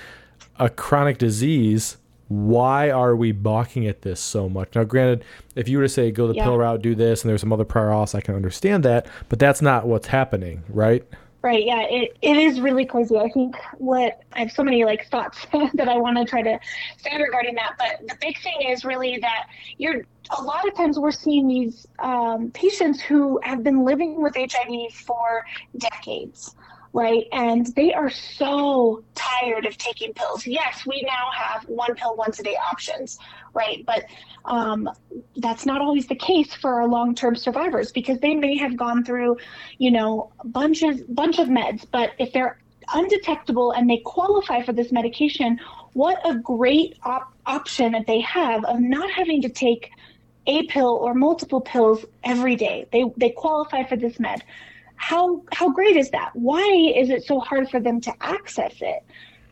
a 0.58 0.68
chronic 0.68 1.18
disease. 1.18 1.96
Why 2.28 2.90
are 2.90 3.16
we 3.16 3.32
balking 3.32 3.88
at 3.88 4.02
this 4.02 4.20
so 4.20 4.48
much? 4.48 4.76
Now, 4.76 4.84
granted, 4.84 5.24
if 5.56 5.68
you 5.68 5.78
were 5.78 5.84
to 5.84 5.88
say 5.88 6.12
go 6.12 6.28
the 6.28 6.34
yeah. 6.34 6.44
pill 6.44 6.58
route, 6.58 6.80
do 6.80 6.94
this, 6.94 7.22
and 7.22 7.28
there's 7.28 7.40
some 7.40 7.52
other 7.52 7.64
prior 7.64 7.88
auths, 7.88 8.14
I 8.14 8.20
can 8.20 8.36
understand 8.36 8.84
that, 8.84 9.08
but 9.28 9.40
that's 9.40 9.60
not 9.60 9.88
what's 9.88 10.06
happening, 10.06 10.62
right? 10.68 11.04
Right. 11.42 11.64
Yeah. 11.64 11.86
It, 11.88 12.18
it 12.20 12.36
is 12.36 12.60
really 12.60 12.84
crazy. 12.84 13.16
I 13.16 13.30
think 13.30 13.56
what 13.78 14.20
I 14.34 14.40
have 14.40 14.52
so 14.52 14.62
many 14.62 14.84
like 14.84 15.08
thoughts 15.08 15.46
that 15.74 15.88
I 15.88 15.96
want 15.96 16.18
to 16.18 16.24
try 16.26 16.42
to 16.42 16.58
say 16.98 17.16
regarding 17.16 17.54
that. 17.54 17.76
But 17.78 18.06
the 18.06 18.16
big 18.20 18.38
thing 18.42 18.68
is 18.68 18.84
really 18.84 19.18
that 19.22 19.46
you're 19.78 20.02
a 20.38 20.42
lot 20.42 20.68
of 20.68 20.74
times 20.74 20.98
we're 20.98 21.10
seeing 21.10 21.48
these 21.48 21.86
um, 21.98 22.50
patients 22.52 23.00
who 23.00 23.40
have 23.42 23.64
been 23.64 23.84
living 23.84 24.20
with 24.22 24.36
HIV 24.36 24.92
for 24.92 25.44
decades 25.78 26.54
right? 26.92 27.24
And 27.32 27.66
they 27.76 27.92
are 27.92 28.10
so 28.10 29.04
tired 29.14 29.66
of 29.66 29.76
taking 29.76 30.12
pills. 30.12 30.46
Yes, 30.46 30.84
we 30.86 31.02
now 31.06 31.30
have 31.36 31.64
one 31.64 31.94
pill 31.94 32.16
once 32.16 32.40
a 32.40 32.42
day 32.42 32.56
options, 32.72 33.18
right? 33.54 33.84
But 33.86 34.06
um, 34.44 34.88
that's 35.36 35.66
not 35.66 35.80
always 35.80 36.06
the 36.08 36.16
case 36.16 36.52
for 36.54 36.80
our 36.80 36.88
long 36.88 37.14
term 37.14 37.36
survivors 37.36 37.92
because 37.92 38.18
they 38.18 38.34
may 38.34 38.56
have 38.56 38.76
gone 38.76 39.04
through, 39.04 39.36
you 39.78 39.90
know, 39.90 40.32
bunch 40.44 40.82
of 40.82 41.14
bunch 41.14 41.38
of 41.38 41.48
meds, 41.48 41.86
but 41.90 42.12
if 42.18 42.32
they're 42.32 42.58
undetectable 42.92 43.70
and 43.72 43.88
they 43.88 43.98
qualify 43.98 44.62
for 44.62 44.72
this 44.72 44.90
medication, 44.90 45.60
what 45.92 46.18
a 46.28 46.34
great 46.34 46.96
op- 47.04 47.32
option 47.46 47.92
that 47.92 48.06
they 48.06 48.20
have 48.20 48.64
of 48.64 48.80
not 48.80 49.10
having 49.10 49.42
to 49.42 49.48
take 49.48 49.90
a 50.46 50.66
pill 50.66 50.98
or 51.00 51.14
multiple 51.14 51.60
pills 51.60 52.04
every 52.24 52.56
day. 52.56 52.86
They 52.92 53.04
they 53.16 53.30
qualify 53.30 53.84
for 53.84 53.96
this 53.96 54.18
med 54.18 54.42
how 55.00 55.42
how 55.50 55.70
great 55.70 55.96
is 55.96 56.10
that? 56.10 56.30
Why 56.34 56.92
is 56.94 57.08
it 57.08 57.24
so 57.24 57.40
hard 57.40 57.70
for 57.70 57.80
them 57.80 58.02
to 58.02 58.12
access 58.20 58.74
it? 58.82 59.02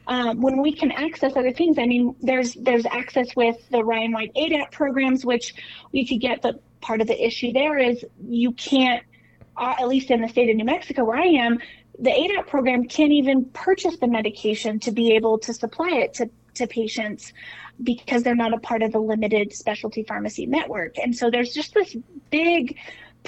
Um, 0.07 0.43
when 0.43 0.61
we 0.61 0.73
can 0.73 0.93
access 0.93 1.37
other 1.37 1.53
things, 1.53 1.79
I 1.79 1.87
mean, 1.87 2.15
there's 2.21 2.53
there's 2.55 2.85
access 2.85 3.35
with 3.35 3.57
the 3.71 3.83
Ryan 3.83 4.13
White 4.13 4.31
ADAP 4.35 4.71
programs, 4.73 5.25
which 5.25 5.55
we 5.91 6.07
could 6.07 6.21
get. 6.21 6.43
But 6.43 6.63
part 6.83 7.01
of 7.01 7.07
the 7.07 7.27
issue 7.27 7.53
there 7.53 7.79
is 7.79 8.05
you 8.29 8.53
can't, 8.53 9.03
uh, 9.57 9.75
at 9.81 9.89
least 9.89 10.11
in 10.11 10.21
the 10.21 10.29
state 10.29 10.51
of 10.51 10.57
New 10.57 10.67
Mexico 10.67 11.05
where 11.05 11.17
I 11.19 11.27
am, 11.27 11.59
the 11.99 12.11
ADAP 12.11 12.47
program 12.47 12.85
can't 12.85 13.13
even 13.13 13.47
purchase 13.47 13.97
the 13.99 14.07
medication 14.07 14.79
to 14.81 14.93
be 14.93 15.13
able 15.13 15.39
to 15.39 15.55
supply 15.55 15.93
it 15.93 16.13
to 16.15 16.29
to 16.57 16.67
patients 16.67 17.33
because 17.83 18.23
they're 18.23 18.35
not 18.35 18.53
a 18.53 18.59
part 18.59 18.83
of 18.83 18.93
the 18.93 18.99
limited 18.99 19.55
specialty 19.55 20.03
pharmacy 20.03 20.45
network. 20.45 20.99
And 20.99 21.17
so 21.17 21.31
there's 21.31 21.55
just 21.55 21.73
this 21.73 21.97
big 22.31 22.77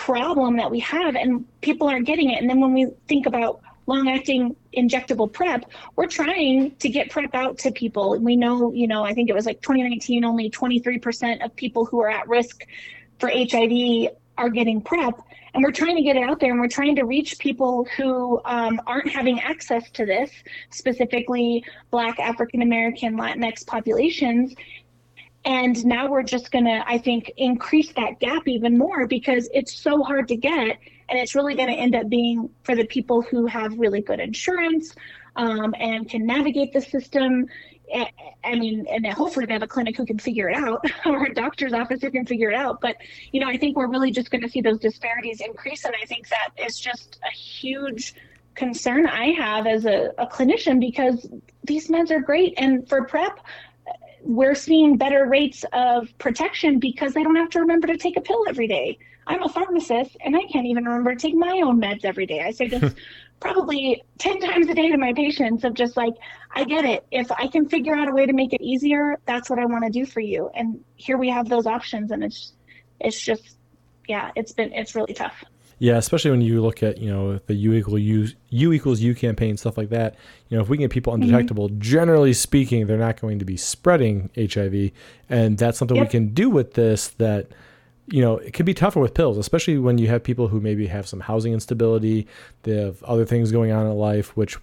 problem 0.05 0.57
that 0.57 0.71
we 0.71 0.81
have 0.81 1.15
and 1.15 1.45
people 1.61 1.87
aren't 1.87 2.07
getting 2.07 2.31
it. 2.31 2.41
And 2.41 2.49
then 2.49 2.59
when 2.59 2.73
we 2.73 2.87
think 3.07 3.27
about 3.27 3.61
long 3.87 4.09
acting 4.09 4.57
injectable 4.75 5.31
PrEP, 5.31 5.67
we're 5.97 6.07
trying 6.07 6.75
to 6.77 6.89
get 6.89 7.11
PrEP 7.11 7.35
out 7.35 7.59
to 7.59 7.71
people. 7.71 8.19
We 8.19 8.35
know, 8.35 8.73
you 8.73 8.89
know, 8.89 9.05
I 9.05 9.13
think 9.13 9.29
it 9.29 9.35
was 9.35 9.45
like 9.45 9.61
2019, 9.61 10.25
only 10.25 10.51
23% 10.51 11.45
of 11.45 11.55
people 11.55 11.85
who 11.85 12.01
are 12.01 12.09
at 12.09 12.27
risk 12.29 12.65
for 13.19 13.29
HIV 13.29 14.13
are 14.39 14.49
getting 14.49 14.81
PrEP. 14.81 15.21
And 15.53 15.63
we're 15.63 15.73
trying 15.73 15.97
to 15.97 16.03
get 16.03 16.17
it 16.17 16.23
out 16.23 16.41
there 16.41 16.53
and 16.53 16.61
we're 16.61 16.69
trying 16.69 16.97
to 16.97 17.05
reach 17.05 17.39
people 17.39 17.87
who 17.97 18.41
um, 18.47 18.81
aren't 18.87 19.09
having 19.09 19.41
access 19.41 19.91
to 19.91 20.07
this, 20.07 20.31
specifically 20.71 21.63
Black, 21.91 22.19
African 22.19 22.63
American, 22.63 23.19
Latinx 23.19 23.67
populations. 23.67 24.55
And 25.45 25.85
now 25.87 26.09
we're 26.09 26.23
just 26.23 26.53
going 26.53 26.67
to, 26.67 26.85
I 26.87 26.99
think, 26.99 27.33
increase 27.37 27.93
that 27.93 28.21
gap 28.21 28.47
even 28.47 28.77
more 28.77 29.07
because 29.07 29.49
it's 29.55 29.73
so 29.73 30.03
hard 30.03 30.29
to 30.29 30.37
get. 30.37 30.79
And 31.09 31.19
it's 31.19 31.35
really 31.35 31.55
going 31.55 31.69
to 31.69 31.75
end 31.75 31.95
up 31.95 32.09
being 32.09 32.51
for 32.63 32.77
the 32.77 32.85
people 32.85 33.23
who 33.23 33.47
have 33.47 33.79
really 33.79 34.03
good 34.03 34.21
insurance 34.21 34.95
um, 35.37 35.75
and 35.79 36.09
can 36.09 36.27
navigate 36.27 36.73
the 36.73 36.81
system. 36.81 37.47
I 38.45 38.55
mean, 38.55 38.87
and 38.89 39.05
hopefully 39.07 39.47
they 39.47 39.55
have 39.55 39.63
a 39.63 39.67
clinic 39.67 39.97
who 39.97 40.05
can 40.05 40.19
figure 40.19 40.49
it 40.49 40.57
out 40.57 40.85
or 41.07 41.25
a 41.25 41.35
doctor's 41.35 41.73
office 41.73 42.03
who 42.03 42.11
can 42.11 42.27
figure 42.27 42.51
it 42.51 42.55
out. 42.55 42.81
But, 42.81 42.97
you 43.33 43.41
know, 43.41 43.49
I 43.49 43.57
think 43.57 43.77
we're 43.77 43.89
really 43.89 44.11
just 44.11 44.31
going 44.31 44.43
to 44.43 44.49
see 44.49 44.61
those 44.61 44.79
disparities 44.79 45.41
increase. 45.41 45.85
And 45.85 45.95
I 46.01 46.05
think 46.05 46.29
that 46.29 46.51
is 46.65 46.79
just 46.79 47.19
a 47.27 47.35
huge 47.35 48.15
concern 48.55 49.07
I 49.07 49.33
have 49.33 49.67
as 49.67 49.87
a, 49.87 50.13
a 50.19 50.27
clinician 50.27 50.79
because 50.81 51.27
these 51.65 51.89
meds 51.89 52.11
are 52.11 52.21
great. 52.21 52.55
And 52.59 52.89
for 52.89 53.05
PrEP, 53.05 53.41
we're 54.23 54.55
seeing 54.55 54.97
better 54.97 55.27
rates 55.27 55.65
of 55.73 56.09
protection 56.19 56.79
because 56.79 57.15
they 57.15 57.23
don't 57.23 57.37
have 57.37 57.51
to 57.51 57.61
remember 57.61 57.87
to 57.87 57.97
take 57.97 58.17
a 58.17 58.21
pill 58.21 58.45
every 58.49 58.67
day. 58.67 58.99
I'm 59.27 59.43
a 59.43 59.49
pharmacist 59.49 60.17
and 60.25 60.37
I 60.37 60.45
can't 60.47 60.67
even 60.67 60.85
remember 60.85 61.15
to 61.15 61.21
take 61.21 61.35
my 61.35 61.61
own 61.65 61.81
meds 61.81 62.05
every 62.05 62.27
day. 62.27 62.41
I 62.43 62.51
say 62.51 62.69
this 62.69 62.95
probably 63.41 64.03
10 64.19 64.41
times 64.41 64.69
a 64.69 64.75
day 64.75 64.91
to 64.91 64.99
my 64.99 65.13
patients 65.15 65.65
of 65.65 65.75
just 65.75 65.97
like, 65.97 66.15
I 66.55 66.65
get 66.65 66.85
it. 66.85 67.07
If 67.11 67.31
I 67.33 67.47
can 67.47 67.69
figure 67.69 67.95
out 67.95 68.09
a 68.09 68.13
way 68.13 68.27
to 68.27 68.33
make 68.33 68.53
it 68.53 68.61
easier, 68.61 69.19
that's 69.27 69.49
what 69.49 69.59
I 69.59 69.67
want 69.67 69.85
to 69.85 69.91
do 69.91 70.05
for 70.05 70.21
you. 70.21 70.51
And 70.55 70.85
here 70.97 71.17
we 71.17 71.31
have 71.31 71.49
those 71.49 71.67
options 71.67 72.11
and 72.11 72.23
it's 72.25 72.53
it's 73.01 73.19
just 73.19 73.57
yeah, 74.09 74.31
it's 74.35 74.53
been 74.53 74.73
it's 74.73 74.95
really 74.95 75.15
tough. 75.15 75.45
Yeah, 75.81 75.97
especially 75.97 76.31
when 76.31 76.43
you 76.43 76.61
look 76.61 76.83
at 76.83 76.99
you 76.99 77.11
know 77.11 77.39
the 77.47 77.55
U 77.55 77.73
equal 77.73 77.99
U 77.99 78.29
U 78.51 78.73
equals 78.73 79.01
U 79.01 79.15
campaign 79.15 79.57
stuff 79.57 79.79
like 79.79 79.89
that. 79.89 80.15
You 80.49 80.57
know, 80.57 80.63
if 80.63 80.69
we 80.69 80.77
can 80.77 80.85
get 80.85 80.91
people 80.91 81.15
mm-hmm. 81.15 81.23
undetectable, 81.23 81.71
mm-hmm. 81.71 81.81
generally 81.81 82.35
speaking, 82.35 82.87
they're 82.87 82.99
not 82.99 83.19
going 83.19 83.39
to 83.39 83.47
be 83.47 83.57
spreading 83.57 84.31
HIV, 84.37 84.93
and 85.31 85.57
that's 85.57 85.79
something 85.79 85.97
yep. 85.97 86.07
we 86.07 86.11
can 86.11 86.35
do 86.35 86.51
with 86.51 86.75
this. 86.75 87.09
That 87.09 87.49
you 88.09 88.21
know, 88.21 88.37
it 88.37 88.53
can 88.53 88.67
be 88.67 88.75
tougher 88.75 89.01
with 89.01 89.15
pills, 89.15 89.39
especially 89.39 89.79
when 89.79 89.97
you 89.97 90.09
have 90.09 90.23
people 90.23 90.49
who 90.49 90.61
maybe 90.61 90.87
have 90.87 91.09
some 91.09 91.21
housing 91.21 91.55
instability, 91.55 92.27
they 92.65 92.77
have 92.77 93.03
other 93.05 93.25
things 93.25 93.51
going 93.51 93.73
on 93.73 93.87
in 93.87 93.95
life, 93.95 94.37
which 94.37 94.59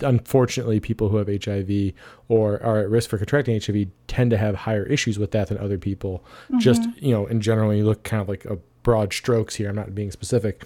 unfortunately 0.00 0.80
people 0.80 1.08
who 1.08 1.18
have 1.18 1.28
HIV 1.28 1.92
or 2.28 2.60
are 2.62 2.80
at 2.80 2.90
risk 2.90 3.10
for 3.10 3.18
contracting 3.18 3.60
HIV 3.60 3.88
tend 4.08 4.30
to 4.30 4.36
have 4.36 4.56
higher 4.56 4.84
issues 4.84 5.18
with 5.18 5.30
that 5.32 5.48
than 5.48 5.58
other 5.58 5.78
people. 5.78 6.24
Mm-hmm. 6.46 6.58
Just, 6.58 6.82
you 6.96 7.12
know, 7.12 7.26
in 7.26 7.40
general, 7.40 7.72
you 7.72 7.84
look 7.84 8.02
kind 8.02 8.20
of 8.20 8.28
like 8.28 8.44
a 8.46 8.58
broad 8.84 9.12
strokes 9.12 9.56
here. 9.56 9.68
I'm 9.68 9.74
not 9.74 9.94
being 9.94 10.12
specific. 10.12 10.64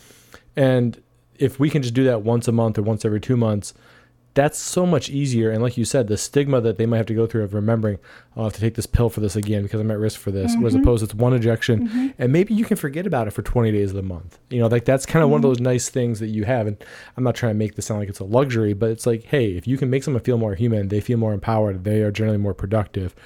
And 0.54 1.02
if 1.36 1.58
we 1.58 1.70
can 1.70 1.80
just 1.80 1.94
do 1.94 2.04
that 2.04 2.22
once 2.22 2.46
a 2.46 2.52
month 2.52 2.76
or 2.76 2.82
once 2.82 3.06
every 3.06 3.20
two 3.20 3.36
months, 3.36 3.72
that's 4.38 4.58
so 4.58 4.86
much 4.86 5.08
easier. 5.10 5.50
And 5.50 5.62
like 5.62 5.76
you 5.76 5.84
said, 5.84 6.06
the 6.06 6.16
stigma 6.16 6.60
that 6.60 6.78
they 6.78 6.86
might 6.86 6.98
have 6.98 7.06
to 7.06 7.14
go 7.14 7.26
through 7.26 7.42
of 7.42 7.54
remembering, 7.54 7.98
oh, 8.36 8.42
I 8.42 8.44
have 8.44 8.52
to 8.52 8.60
take 8.60 8.76
this 8.76 8.86
pill 8.86 9.10
for 9.10 9.18
this 9.18 9.34
again 9.34 9.64
because 9.64 9.80
I'm 9.80 9.90
at 9.90 9.98
risk 9.98 10.20
for 10.20 10.30
this, 10.30 10.54
mm-hmm. 10.54 10.64
as 10.64 10.76
opposed 10.76 11.00
to 11.00 11.06
it's 11.06 11.14
one 11.14 11.34
injection, 11.34 11.88
mm-hmm. 11.88 12.08
and 12.18 12.32
maybe 12.32 12.54
you 12.54 12.64
can 12.64 12.76
forget 12.76 13.04
about 13.04 13.26
it 13.26 13.32
for 13.32 13.42
20 13.42 13.72
days 13.72 13.90
of 13.90 13.96
the 13.96 14.02
month. 14.02 14.38
You 14.50 14.60
know, 14.60 14.68
like 14.68 14.84
that's 14.84 15.06
kind 15.06 15.24
of 15.24 15.26
mm-hmm. 15.26 15.32
one 15.32 15.38
of 15.38 15.42
those 15.42 15.60
nice 15.60 15.88
things 15.88 16.20
that 16.20 16.28
you 16.28 16.44
have. 16.44 16.68
And 16.68 16.76
I'm 17.16 17.24
not 17.24 17.34
trying 17.34 17.50
to 17.50 17.58
make 17.58 17.74
this 17.74 17.86
sound 17.86 17.98
like 17.98 18.08
it's 18.08 18.20
a 18.20 18.24
luxury, 18.24 18.74
but 18.74 18.90
it's 18.90 19.06
like, 19.06 19.24
hey, 19.24 19.56
if 19.56 19.66
you 19.66 19.76
can 19.76 19.90
make 19.90 20.04
someone 20.04 20.22
feel 20.22 20.38
more 20.38 20.54
human, 20.54 20.86
they 20.86 21.00
feel 21.00 21.18
more 21.18 21.32
empowered, 21.32 21.82
they 21.82 22.02
are 22.02 22.12
generally 22.12 22.38
more 22.38 22.54
productive, 22.54 23.16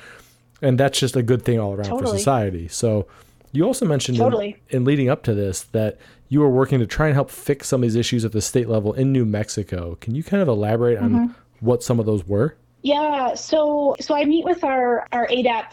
and 0.62 0.80
that's 0.80 0.98
just 0.98 1.14
a 1.14 1.22
good 1.22 1.44
thing 1.44 1.60
all 1.60 1.74
around 1.74 1.90
totally. 1.90 2.12
for 2.12 2.18
society. 2.18 2.68
So 2.68 3.06
you 3.52 3.64
also 3.64 3.86
mentioned 3.86 4.18
totally. 4.18 4.56
in, 4.70 4.78
in, 4.78 4.84
leading 4.84 5.08
up 5.08 5.22
to 5.24 5.34
this 5.34 5.62
that 5.72 5.98
you 6.28 6.40
were 6.40 6.48
working 6.48 6.78
to 6.78 6.86
try 6.86 7.06
and 7.06 7.14
help 7.14 7.30
fix 7.30 7.68
some 7.68 7.82
of 7.82 7.82
these 7.82 7.96
issues 7.96 8.24
at 8.24 8.32
the 8.32 8.40
state 8.40 8.68
level 8.68 8.92
in 8.94 9.12
New 9.12 9.24
Mexico. 9.24 9.96
Can 10.00 10.14
you 10.14 10.24
kind 10.24 10.42
of 10.42 10.48
elaborate 10.48 10.98
mm-hmm. 10.98 11.14
on 11.14 11.34
what 11.60 11.82
some 11.82 12.00
of 12.00 12.06
those 12.06 12.26
were? 12.26 12.56
Yeah, 12.82 13.34
so 13.34 13.94
so 14.00 14.16
I 14.16 14.24
meet 14.24 14.44
with 14.44 14.64
our 14.64 15.06
our 15.12 15.28
ADAP 15.28 15.66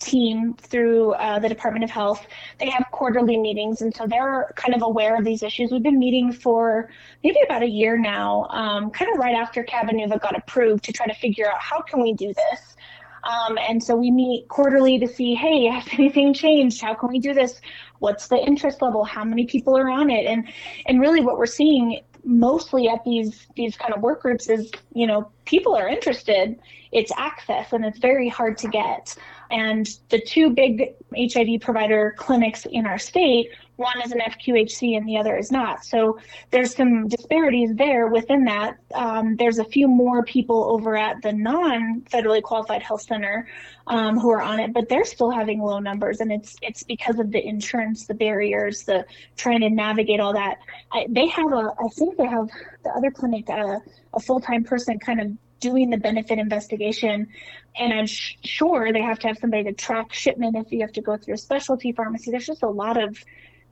team 0.00 0.54
through 0.54 1.12
uh, 1.12 1.38
the 1.38 1.48
Department 1.48 1.84
of 1.84 1.90
Health. 1.90 2.26
They 2.58 2.70
have 2.70 2.86
quarterly 2.90 3.36
meetings, 3.36 3.82
and 3.82 3.94
so 3.94 4.06
they're 4.06 4.52
kind 4.56 4.74
of 4.74 4.82
aware 4.82 5.16
of 5.16 5.24
these 5.24 5.42
issues. 5.42 5.70
We've 5.70 5.82
been 5.82 5.98
meeting 5.98 6.32
for 6.32 6.90
maybe 7.22 7.36
about 7.44 7.62
a 7.62 7.68
year 7.68 7.98
now, 7.98 8.46
um, 8.50 8.90
kind 8.90 9.12
of 9.12 9.18
right 9.18 9.34
after 9.34 9.62
Cabenuva 9.62 10.20
got 10.20 10.36
approved 10.36 10.84
to 10.84 10.92
try 10.92 11.06
to 11.06 11.14
figure 11.14 11.48
out 11.50 11.60
how 11.60 11.82
can 11.82 12.02
we 12.02 12.14
do 12.14 12.28
this. 12.28 12.76
Um, 13.24 13.58
and 13.58 13.82
so 13.82 13.96
we 13.96 14.10
meet 14.10 14.48
quarterly 14.48 14.98
to 14.98 15.06
see, 15.06 15.34
hey, 15.34 15.66
has 15.72 15.86
anything 15.92 16.34
changed? 16.34 16.80
How 16.80 16.94
can 16.94 17.10
we 17.10 17.18
do 17.18 17.34
this? 17.34 17.60
What's 17.98 18.28
the 18.28 18.36
interest 18.36 18.82
level? 18.82 19.04
How 19.04 19.24
many 19.24 19.46
people 19.46 19.76
are 19.76 19.90
on 19.90 20.10
it? 20.10 20.26
And 20.26 20.48
and 20.86 21.00
really, 21.00 21.20
what 21.20 21.38
we're 21.38 21.46
seeing 21.46 22.00
mostly 22.24 22.88
at 22.88 23.02
these 23.04 23.46
these 23.56 23.76
kind 23.76 23.94
of 23.94 24.00
work 24.00 24.22
groups 24.22 24.48
is, 24.48 24.70
you 24.94 25.06
know, 25.06 25.30
people 25.44 25.74
are 25.74 25.88
interested. 25.88 26.58
It's 26.92 27.12
access, 27.16 27.72
and 27.72 27.84
it's 27.84 27.98
very 27.98 28.28
hard 28.28 28.58
to 28.58 28.68
get. 28.68 29.16
And 29.50 29.88
the 30.08 30.20
two 30.20 30.50
big 30.50 30.94
HIV 31.16 31.60
provider 31.60 32.14
clinics 32.18 32.66
in 32.66 32.86
our 32.86 32.98
state 32.98 33.50
one 33.80 34.00
is 34.02 34.12
an 34.12 34.20
FQHC 34.20 34.96
and 34.96 35.08
the 35.08 35.16
other 35.16 35.36
is 35.36 35.50
not. 35.50 35.84
So 35.84 36.18
there's 36.50 36.74
some 36.74 37.08
disparities 37.08 37.74
there 37.74 38.08
within 38.08 38.44
that. 38.44 38.76
Um, 38.94 39.36
there's 39.36 39.58
a 39.58 39.64
few 39.64 39.88
more 39.88 40.22
people 40.22 40.70
over 40.70 40.96
at 40.96 41.22
the 41.22 41.32
non 41.32 42.02
federally 42.02 42.42
qualified 42.42 42.82
health 42.82 43.02
center 43.02 43.48
um, 43.86 44.18
who 44.18 44.30
are 44.30 44.42
on 44.42 44.60
it, 44.60 44.74
but 44.74 44.88
they're 44.90 45.06
still 45.06 45.30
having 45.30 45.60
low 45.62 45.78
numbers, 45.78 46.20
and 46.20 46.30
it's 46.30 46.56
it's 46.60 46.82
because 46.82 47.18
of 47.18 47.32
the 47.32 47.44
insurance, 47.44 48.06
the 48.06 48.14
barriers, 48.14 48.84
the 48.84 49.04
trying 49.36 49.60
to 49.60 49.70
navigate 49.70 50.20
all 50.20 50.34
that. 50.34 50.58
I, 50.92 51.06
they 51.08 51.26
have 51.28 51.52
a, 51.52 51.74
I 51.82 51.88
think 51.88 52.18
they 52.18 52.26
have 52.26 52.48
the 52.84 52.90
other 52.90 53.10
clinic, 53.10 53.48
uh, 53.48 53.78
a 54.12 54.20
full 54.20 54.40
time 54.40 54.62
person 54.62 54.98
kind 54.98 55.20
of 55.20 55.32
doing 55.60 55.90
the 55.90 55.96
benefit 55.96 56.38
investigation. 56.38 57.28
And 57.76 57.92
I'm 57.92 58.06
sh- 58.06 58.36
sure 58.44 58.92
they 58.92 59.02
have 59.02 59.18
to 59.20 59.28
have 59.28 59.38
somebody 59.38 59.64
to 59.64 59.72
track 59.72 60.12
shipment 60.12 60.56
if 60.56 60.72
you 60.72 60.80
have 60.80 60.92
to 60.92 61.02
go 61.02 61.16
through 61.16 61.34
a 61.34 61.38
specialty 61.38 61.92
pharmacy. 61.92 62.30
There's 62.30 62.46
just 62.46 62.62
a 62.62 62.68
lot 62.68 63.00
of 63.00 63.22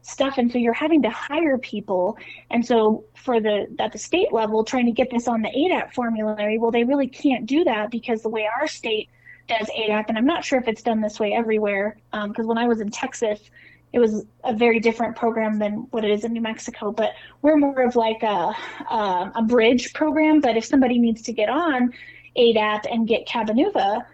stuff. 0.08 0.38
And 0.38 0.50
so 0.50 0.58
you're 0.58 0.72
having 0.72 1.02
to 1.02 1.10
hire 1.10 1.58
people. 1.58 2.16
And 2.50 2.64
so 2.64 3.04
for 3.14 3.40
the 3.40 3.66
at 3.78 3.92
the 3.92 3.98
state 3.98 4.32
level 4.32 4.64
trying 4.64 4.86
to 4.86 4.92
get 4.92 5.10
this 5.10 5.28
on 5.28 5.42
the 5.42 5.48
adap 5.48 5.92
formulary 5.92 6.56
well 6.56 6.70
they 6.70 6.84
really 6.84 7.06
can't 7.06 7.44
do 7.46 7.62
that 7.64 7.90
because 7.90 8.22
the 8.22 8.28
way 8.28 8.48
our 8.58 8.66
state 8.66 9.10
does 9.48 9.68
adap 9.76 10.06
and 10.08 10.16
i'm 10.16 10.24
not 10.24 10.42
sure 10.44 10.58
if 10.58 10.66
it's 10.66 10.82
done 10.82 11.00
this 11.00 11.20
way 11.20 11.32
everywhere 11.32 11.98
because 12.10 12.44
um, 12.44 12.46
when 12.46 12.56
i 12.56 12.66
was 12.66 12.80
in 12.80 12.90
texas 12.90 13.50
it 13.92 13.98
was 13.98 14.24
a 14.44 14.54
very 14.54 14.80
different 14.80 15.14
program 15.16 15.58
than 15.58 15.86
what 15.90 16.04
it 16.04 16.10
is 16.10 16.24
in 16.24 16.32
new 16.32 16.42
mexico. 16.42 16.92
But 16.92 17.12
we're 17.40 17.56
more 17.56 17.80
of 17.82 17.96
like 17.96 18.22
a, 18.22 18.54
a, 18.90 19.32
a 19.36 19.42
bridge 19.42 19.94
program. 19.94 20.42
But 20.42 20.58
if 20.58 20.64
somebody 20.66 20.98
needs 20.98 21.22
to 21.22 21.32
get 21.32 21.48
on 21.48 21.94
adap 22.36 22.84
and 22.90 23.08
get 23.08 23.26
cabenuva 23.26 24.04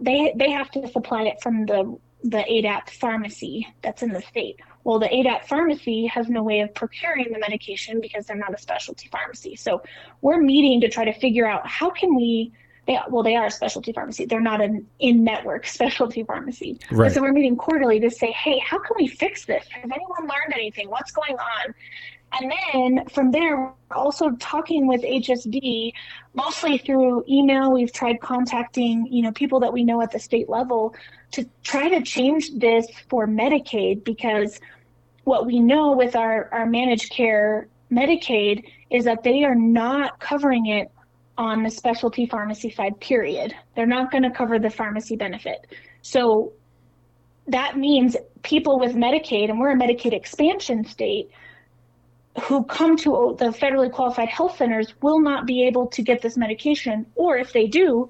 they 0.00 0.32
they 0.36 0.50
have 0.50 0.70
to 0.72 0.86
supply 0.88 1.22
it 1.22 1.40
from 1.40 1.66
the 1.66 1.96
the 2.24 2.44
adap 2.50 2.90
pharmacy 2.90 3.66
that's 3.82 4.02
in 4.02 4.10
the 4.10 4.22
state 4.22 4.58
well, 4.88 4.98
the 4.98 5.08
ADAP 5.08 5.44
pharmacy 5.44 6.06
has 6.06 6.30
no 6.30 6.42
way 6.42 6.60
of 6.60 6.74
procuring 6.74 7.30
the 7.30 7.38
medication 7.38 8.00
because 8.00 8.24
they're 8.24 8.38
not 8.38 8.54
a 8.54 8.58
specialty 8.58 9.06
pharmacy. 9.12 9.54
So 9.54 9.82
we're 10.22 10.40
meeting 10.40 10.80
to 10.80 10.88
try 10.88 11.04
to 11.04 11.12
figure 11.12 11.46
out 11.46 11.66
how 11.68 11.90
can 11.90 12.16
we 12.16 12.52
they, 12.86 12.98
well, 13.10 13.22
they 13.22 13.36
are 13.36 13.44
a 13.44 13.50
specialty 13.50 13.92
pharmacy. 13.92 14.24
They're 14.24 14.40
not 14.40 14.62
an 14.62 14.86
in-network 14.98 15.66
specialty 15.78 16.24
pharmacy. 16.24 16.80
Right. 16.90 17.12
So 17.12 17.20
we're 17.20 17.34
meeting 17.34 17.54
quarterly 17.54 18.00
to 18.00 18.10
say, 18.10 18.32
hey, 18.32 18.58
how 18.60 18.78
can 18.78 18.96
we 18.96 19.06
fix 19.06 19.44
this? 19.44 19.66
Has 19.68 19.84
anyone 19.84 20.22
learned 20.22 20.54
anything? 20.54 20.88
What's 20.88 21.10
going 21.10 21.36
on? 21.36 21.74
And 22.32 22.52
then 22.96 23.06
from 23.08 23.30
there, 23.30 23.58
we're 23.58 23.96
also 23.96 24.30
talking 24.36 24.86
with 24.86 25.02
HSD, 25.02 25.92
mostly 26.32 26.78
through 26.78 27.24
email. 27.28 27.72
We've 27.72 27.92
tried 27.92 28.22
contacting, 28.22 29.06
you 29.10 29.20
know, 29.20 29.32
people 29.32 29.60
that 29.60 29.72
we 29.72 29.84
know 29.84 30.00
at 30.00 30.12
the 30.12 30.18
state 30.18 30.48
level 30.48 30.94
to 31.32 31.46
try 31.62 31.90
to 31.90 32.02
change 32.02 32.54
this 32.54 32.86
for 33.10 33.26
Medicaid 33.26 34.02
because 34.02 34.60
what 35.28 35.44
we 35.44 35.60
know 35.60 35.92
with 35.92 36.16
our, 36.16 36.48
our 36.52 36.64
managed 36.64 37.12
care 37.12 37.68
Medicaid 37.92 38.64
is 38.90 39.04
that 39.04 39.22
they 39.22 39.44
are 39.44 39.54
not 39.54 40.18
covering 40.20 40.66
it 40.66 40.90
on 41.36 41.62
the 41.62 41.70
specialty 41.70 42.24
pharmacy 42.24 42.70
side, 42.70 42.98
period. 43.00 43.54
They're 43.76 43.86
not 43.86 44.10
going 44.10 44.24
to 44.24 44.30
cover 44.30 44.58
the 44.58 44.70
pharmacy 44.70 45.16
benefit. 45.16 45.66
So 46.00 46.52
that 47.46 47.76
means 47.76 48.16
people 48.42 48.80
with 48.80 48.94
Medicaid, 48.94 49.50
and 49.50 49.60
we're 49.60 49.72
a 49.72 49.76
Medicaid 49.76 50.14
expansion 50.14 50.84
state, 50.84 51.30
who 52.42 52.64
come 52.64 52.96
to 52.96 53.36
the 53.38 53.46
federally 53.46 53.92
qualified 53.92 54.28
health 54.28 54.56
centers 54.56 54.94
will 55.02 55.20
not 55.20 55.44
be 55.44 55.66
able 55.66 55.86
to 55.88 56.02
get 56.02 56.22
this 56.22 56.36
medication, 56.36 57.04
or 57.16 57.36
if 57.36 57.52
they 57.52 57.66
do, 57.66 58.08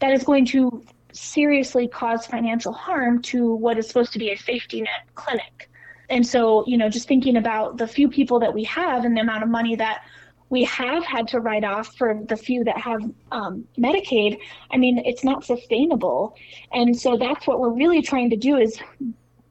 that 0.00 0.12
is 0.12 0.22
going 0.22 0.44
to 0.46 0.84
seriously 1.12 1.88
cause 1.88 2.26
financial 2.26 2.72
harm 2.72 3.22
to 3.22 3.54
what 3.54 3.78
is 3.78 3.88
supposed 3.88 4.12
to 4.12 4.18
be 4.18 4.30
a 4.30 4.36
safety 4.36 4.82
net 4.82 5.06
clinic. 5.14 5.67
And 6.10 6.26
so, 6.26 6.64
you 6.66 6.78
know, 6.78 6.88
just 6.88 7.08
thinking 7.08 7.36
about 7.36 7.76
the 7.76 7.86
few 7.86 8.08
people 8.08 8.40
that 8.40 8.54
we 8.54 8.64
have 8.64 9.04
and 9.04 9.16
the 9.16 9.20
amount 9.20 9.42
of 9.42 9.48
money 9.48 9.76
that 9.76 10.02
we 10.50 10.64
have 10.64 11.04
had 11.04 11.28
to 11.28 11.40
write 11.40 11.64
off 11.64 11.94
for 11.96 12.18
the 12.26 12.36
few 12.36 12.64
that 12.64 12.78
have 12.78 13.02
um, 13.30 13.66
Medicaid, 13.78 14.38
I 14.70 14.78
mean, 14.78 15.02
it's 15.04 15.22
not 15.22 15.44
sustainable. 15.44 16.34
And 16.72 16.98
so 16.98 17.16
that's 17.16 17.46
what 17.46 17.60
we're 17.60 17.72
really 17.72 18.00
trying 18.00 18.30
to 18.30 18.36
do 18.36 18.56
is 18.56 18.78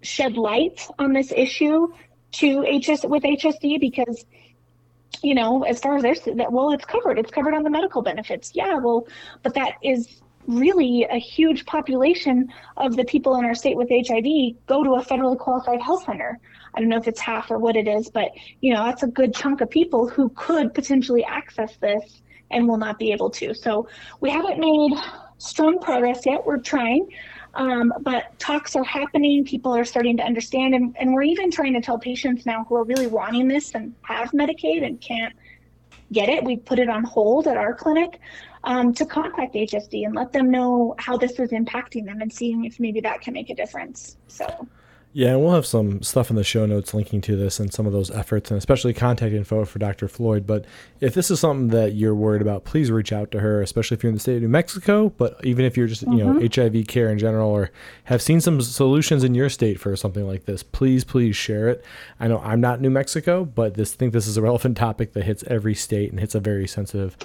shed 0.02 0.38
light 0.38 0.88
on 0.98 1.14
this 1.14 1.32
issue 1.32 1.88
to 2.34 2.62
HS 2.62 3.06
with 3.06 3.24
HSD 3.24 3.80
because 3.80 4.26
you 5.24 5.34
know, 5.34 5.64
as 5.64 5.80
far 5.80 5.96
as 5.98 6.04
they're 6.04 6.36
that 6.36 6.52
well, 6.52 6.72
it's 6.72 6.86
covered. 6.86 7.18
It's 7.18 7.32
covered 7.32 7.54
on 7.54 7.64
the 7.64 7.70
medical 7.70 8.02
benefits. 8.02 8.52
Yeah, 8.54 8.76
well, 8.76 9.08
but 9.42 9.54
that 9.56 9.74
is 9.82 10.22
really 10.48 11.06
a 11.10 11.18
huge 11.18 11.66
population 11.66 12.48
of 12.78 12.96
the 12.96 13.04
people 13.04 13.36
in 13.36 13.46
our 13.46 13.54
state 13.54 13.76
with 13.76 13.90
HIV 13.90 14.56
go 14.66 14.84
to 14.84 14.96
a 14.96 15.04
federally 15.04 15.38
qualified 15.38 15.82
health 15.82 16.06
center. 16.06 16.40
I 16.74 16.80
don't 16.80 16.90
know 16.90 16.98
if 16.98 17.08
it's 17.08 17.20
half 17.20 17.52
or 17.52 17.58
what 17.58 17.76
it 17.76 17.88
is, 17.88 18.10
but 18.10 18.32
you 18.62 18.74
know, 18.74 18.86
that's 18.86 19.04
a 19.04 19.08
good 19.08 19.34
chunk 19.36 19.62
of 19.62 19.70
people 19.70 20.08
who 20.08 20.30
could 20.30 20.74
potentially 20.74 21.24
access 21.24 21.76
this 21.78 22.22
and 22.52 22.68
will 22.68 22.78
not 22.78 22.98
be 22.98 23.12
able 23.12 23.30
to. 23.30 23.54
So 23.54 23.88
we 24.22 24.30
haven't 24.30 24.60
made 24.60 24.94
strong 25.38 25.80
progress 25.80 26.26
yet. 26.26 26.46
We're 26.46 26.60
trying. 26.60 27.10
Um, 27.54 27.92
but 28.02 28.38
talks 28.38 28.76
are 28.76 28.84
happening. 28.84 29.44
People 29.44 29.76
are 29.76 29.84
starting 29.84 30.16
to 30.18 30.24
understand, 30.24 30.76
and, 30.76 30.96
and 31.00 31.14
we're 31.14 31.24
even 31.24 31.50
trying 31.50 31.74
to 31.74 31.82
tell 31.82 31.98
patients 31.98 32.46
now 32.46 32.66
who 32.66 32.76
are 32.76 32.84
really 32.84 33.08
wanting 33.08 33.48
this 33.48 33.74
and 33.74 33.96
have 34.04 34.32
Medicaid 34.32 34.86
and 34.86 35.02
can't 35.02 35.34
get 36.12 36.30
it. 36.30 36.44
We 36.44 36.58
put 36.58 36.80
it 36.80 36.90
on 36.90 37.04
hold 37.04 37.48
at 37.48 37.58
our 37.58 37.74
clinic 37.74 38.20
um, 38.68 38.94
to 38.94 39.06
contact 39.06 39.56
HSD 39.56 40.06
and 40.06 40.14
let 40.14 40.34
them 40.34 40.52
know 40.52 40.94
how 41.00 41.18
this 41.18 41.40
is 41.40 41.52
impacting 41.52 42.06
them 42.06 42.22
and 42.22 42.32
seeing 42.32 42.66
if 42.66 42.80
maybe 42.80 43.00
that 43.00 43.22
can 43.22 43.34
make 43.34 43.50
a 43.50 43.56
difference. 43.56 44.18
So. 44.28 44.68
Yeah, 45.14 45.30
and 45.30 45.42
we'll 45.42 45.54
have 45.54 45.66
some 45.66 46.04
stuff 46.04 46.30
in 46.30 46.36
the 46.36 46.44
show 46.44 46.68
notes 46.68 46.94
linking 46.94 47.22
to 47.22 47.36
this 47.36 47.60
and 47.60 47.74
some 47.74 47.88
of 47.88 47.94
those 47.94 48.12
efforts, 48.12 48.52
and 48.52 48.58
especially 48.58 48.94
contact 48.94 49.34
info 49.34 49.66
for 49.66 49.80
Dr. 49.80 50.08
Floyd. 50.08 50.46
But 50.46 50.66
if 51.00 51.16
this 51.16 51.32
is 51.32 51.40
something 51.40 51.70
that 51.70 51.94
you're 51.94 52.14
worried 52.14 52.42
about, 52.42 52.66
please 52.66 52.92
reach 52.92 53.12
out 53.12 53.32
to 53.32 53.40
her, 53.40 53.62
especially 53.62 53.96
if 53.96 54.04
you're 54.04 54.10
in 54.10 54.16
the 54.16 54.20
state 54.20 54.36
of 54.36 54.42
New 54.44 54.50
Mexico. 54.50 55.10
But 55.10 55.44
even 55.44 55.66
if 55.66 55.76
you're 55.76 55.88
just, 55.88 56.06
mm-hmm. 56.06 56.20
you 56.20 56.24
know, 56.24 56.34
HIV 56.34 56.52
mm-hmm. 56.52 56.82
care 56.84 57.10
in 57.10 57.18
general 57.18 57.50
or 57.50 57.72
have 58.04 58.22
seen 58.22 58.42
some 58.42 58.62
solutions 58.62 59.24
in 59.24 59.34
your 59.34 59.50
state 59.50 59.80
for 59.80 59.96
something 59.96 60.28
like 60.28 60.46
this, 60.46 60.62
please, 60.62 61.04
please 61.04 61.36
share 61.36 61.68
it. 61.70 61.84
I 62.20 62.28
know 62.28 62.40
I'm 62.40 62.62
not 62.62 62.82
New 62.82 62.92
Mexico, 62.92 63.44
but 63.44 63.74
this 63.74 63.96
think 63.96 64.14
this 64.14 64.28
is 64.28 64.38
a 64.38 64.42
relevant 64.42 64.78
topic 64.86 65.14
that 65.14 65.24
hits 65.24 65.44
every 65.48 65.74
state 65.74 66.12
and 66.12 66.20
hits 66.20 66.36
a 66.36 66.40
very 66.40 66.68
sensitive 66.68 67.18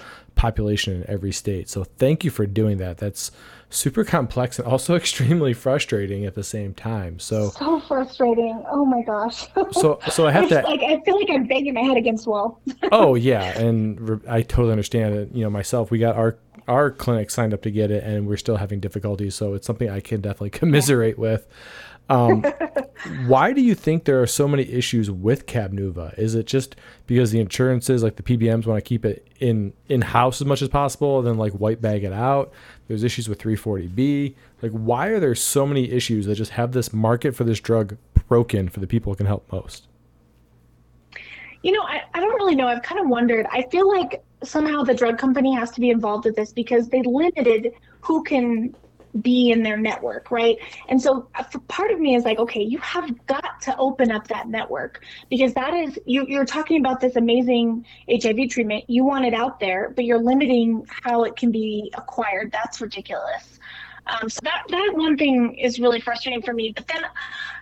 population 0.42 0.92
in 0.96 1.08
every 1.08 1.30
state. 1.30 1.68
So 1.68 1.84
thank 1.84 2.24
you 2.24 2.30
for 2.32 2.46
doing 2.46 2.78
that. 2.78 2.98
That's 2.98 3.30
super 3.70 4.02
complex 4.02 4.58
and 4.58 4.66
also 4.66 4.96
extremely 5.02 5.54
frustrating 5.54 6.26
at 6.26 6.34
the 6.34 6.42
same 6.42 6.74
time. 6.74 7.20
So 7.20 7.50
so 7.50 7.78
frustrating. 7.78 8.64
Oh 8.68 8.84
my 8.84 9.02
gosh. 9.02 9.46
so 9.70 10.00
so 10.10 10.26
I 10.26 10.32
have 10.32 10.48
to 10.48 10.62
like 10.62 10.80
I 10.80 11.00
feel 11.04 11.16
like 11.16 11.30
I'm 11.30 11.46
banging 11.46 11.74
my 11.74 11.82
head 11.82 11.96
against 11.96 12.26
wall. 12.26 12.60
oh 12.90 13.14
yeah, 13.14 13.56
and 13.56 14.20
I 14.28 14.42
totally 14.42 14.72
understand 14.72 15.14
it. 15.14 15.28
You 15.32 15.44
know 15.44 15.50
myself, 15.50 15.92
we 15.92 16.00
got 16.00 16.16
our 16.16 16.36
our 16.66 16.90
clinic 16.90 17.30
signed 17.30 17.54
up 17.54 17.62
to 17.62 17.70
get 17.70 17.92
it, 17.92 18.02
and 18.02 18.26
we're 18.26 18.36
still 18.36 18.56
having 18.56 18.80
difficulties. 18.80 19.36
So 19.36 19.54
it's 19.54 19.66
something 19.66 19.88
I 19.88 20.00
can 20.00 20.20
definitely 20.20 20.50
commiserate 20.60 21.16
yeah. 21.18 21.22
with. 21.22 21.46
Um, 22.12 22.42
why 23.26 23.52
do 23.52 23.62
you 23.62 23.74
think 23.74 24.04
there 24.04 24.20
are 24.20 24.26
so 24.26 24.46
many 24.46 24.64
issues 24.64 25.10
with 25.10 25.46
Cabenuva? 25.46 26.16
Is 26.18 26.34
it 26.34 26.46
just 26.46 26.76
because 27.06 27.30
the 27.30 27.40
insurances, 27.40 28.02
like 28.02 28.16
the 28.16 28.22
PBMs, 28.22 28.66
want 28.66 28.82
to 28.82 28.86
keep 28.88 29.04
it 29.04 29.26
in 29.40 29.72
in 29.88 30.02
house 30.02 30.40
as 30.40 30.46
much 30.46 30.60
as 30.60 30.68
possible, 30.68 31.18
and 31.18 31.26
then 31.26 31.38
like 31.38 31.52
white 31.52 31.80
bag 31.80 32.04
it 32.04 32.12
out? 32.12 32.52
There's 32.88 33.02
issues 33.02 33.28
with 33.28 33.38
340B. 33.38 34.34
Like, 34.60 34.72
why 34.72 35.08
are 35.08 35.20
there 35.20 35.34
so 35.34 35.66
many 35.66 35.90
issues 35.90 36.26
that 36.26 36.34
just 36.34 36.52
have 36.52 36.72
this 36.72 36.92
market 36.92 37.34
for 37.34 37.44
this 37.44 37.60
drug 37.60 37.96
broken 38.28 38.68
for 38.68 38.80
the 38.80 38.86
people 38.86 39.12
who 39.12 39.16
can 39.16 39.26
help 39.26 39.50
most? 39.50 39.88
You 41.62 41.72
know, 41.72 41.82
I, 41.82 42.02
I 42.12 42.20
don't 42.20 42.34
really 42.34 42.56
know. 42.56 42.66
I've 42.66 42.82
kind 42.82 43.00
of 43.00 43.08
wondered. 43.08 43.46
I 43.50 43.62
feel 43.70 43.88
like 43.88 44.22
somehow 44.42 44.82
the 44.82 44.94
drug 44.94 45.16
company 45.16 45.54
has 45.54 45.70
to 45.70 45.80
be 45.80 45.90
involved 45.90 46.24
with 46.24 46.36
this 46.36 46.52
because 46.52 46.88
they 46.88 47.02
limited 47.02 47.72
who 48.00 48.22
can 48.24 48.74
be 49.20 49.50
in 49.50 49.62
their 49.62 49.76
network, 49.76 50.30
right? 50.30 50.56
And 50.88 51.00
so 51.00 51.28
uh, 51.34 51.44
part 51.68 51.90
of 51.90 52.00
me 52.00 52.14
is 52.14 52.24
like, 52.24 52.38
okay, 52.38 52.62
you 52.62 52.78
have 52.78 53.26
got 53.26 53.60
to 53.62 53.76
open 53.76 54.10
up 54.10 54.26
that 54.28 54.48
network 54.48 55.04
because 55.28 55.52
that 55.54 55.74
is 55.74 55.98
you, 56.06 56.24
you're 56.26 56.46
talking 56.46 56.80
about 56.80 57.00
this 57.00 57.16
amazing 57.16 57.84
HIV 58.10 58.48
treatment. 58.48 58.84
You 58.88 59.04
want 59.04 59.26
it 59.26 59.34
out 59.34 59.60
there, 59.60 59.90
but 59.90 60.04
you're 60.04 60.22
limiting 60.22 60.86
how 61.02 61.24
it 61.24 61.36
can 61.36 61.50
be 61.50 61.92
acquired. 61.94 62.52
That's 62.52 62.80
ridiculous. 62.80 63.58
Um, 64.06 64.28
so 64.28 64.40
that 64.42 64.64
that 64.68 64.92
one 64.94 65.16
thing 65.16 65.56
is 65.58 65.78
really 65.78 66.00
frustrating 66.00 66.42
for 66.42 66.54
me. 66.54 66.72
But 66.74 66.88
then, 66.88 67.02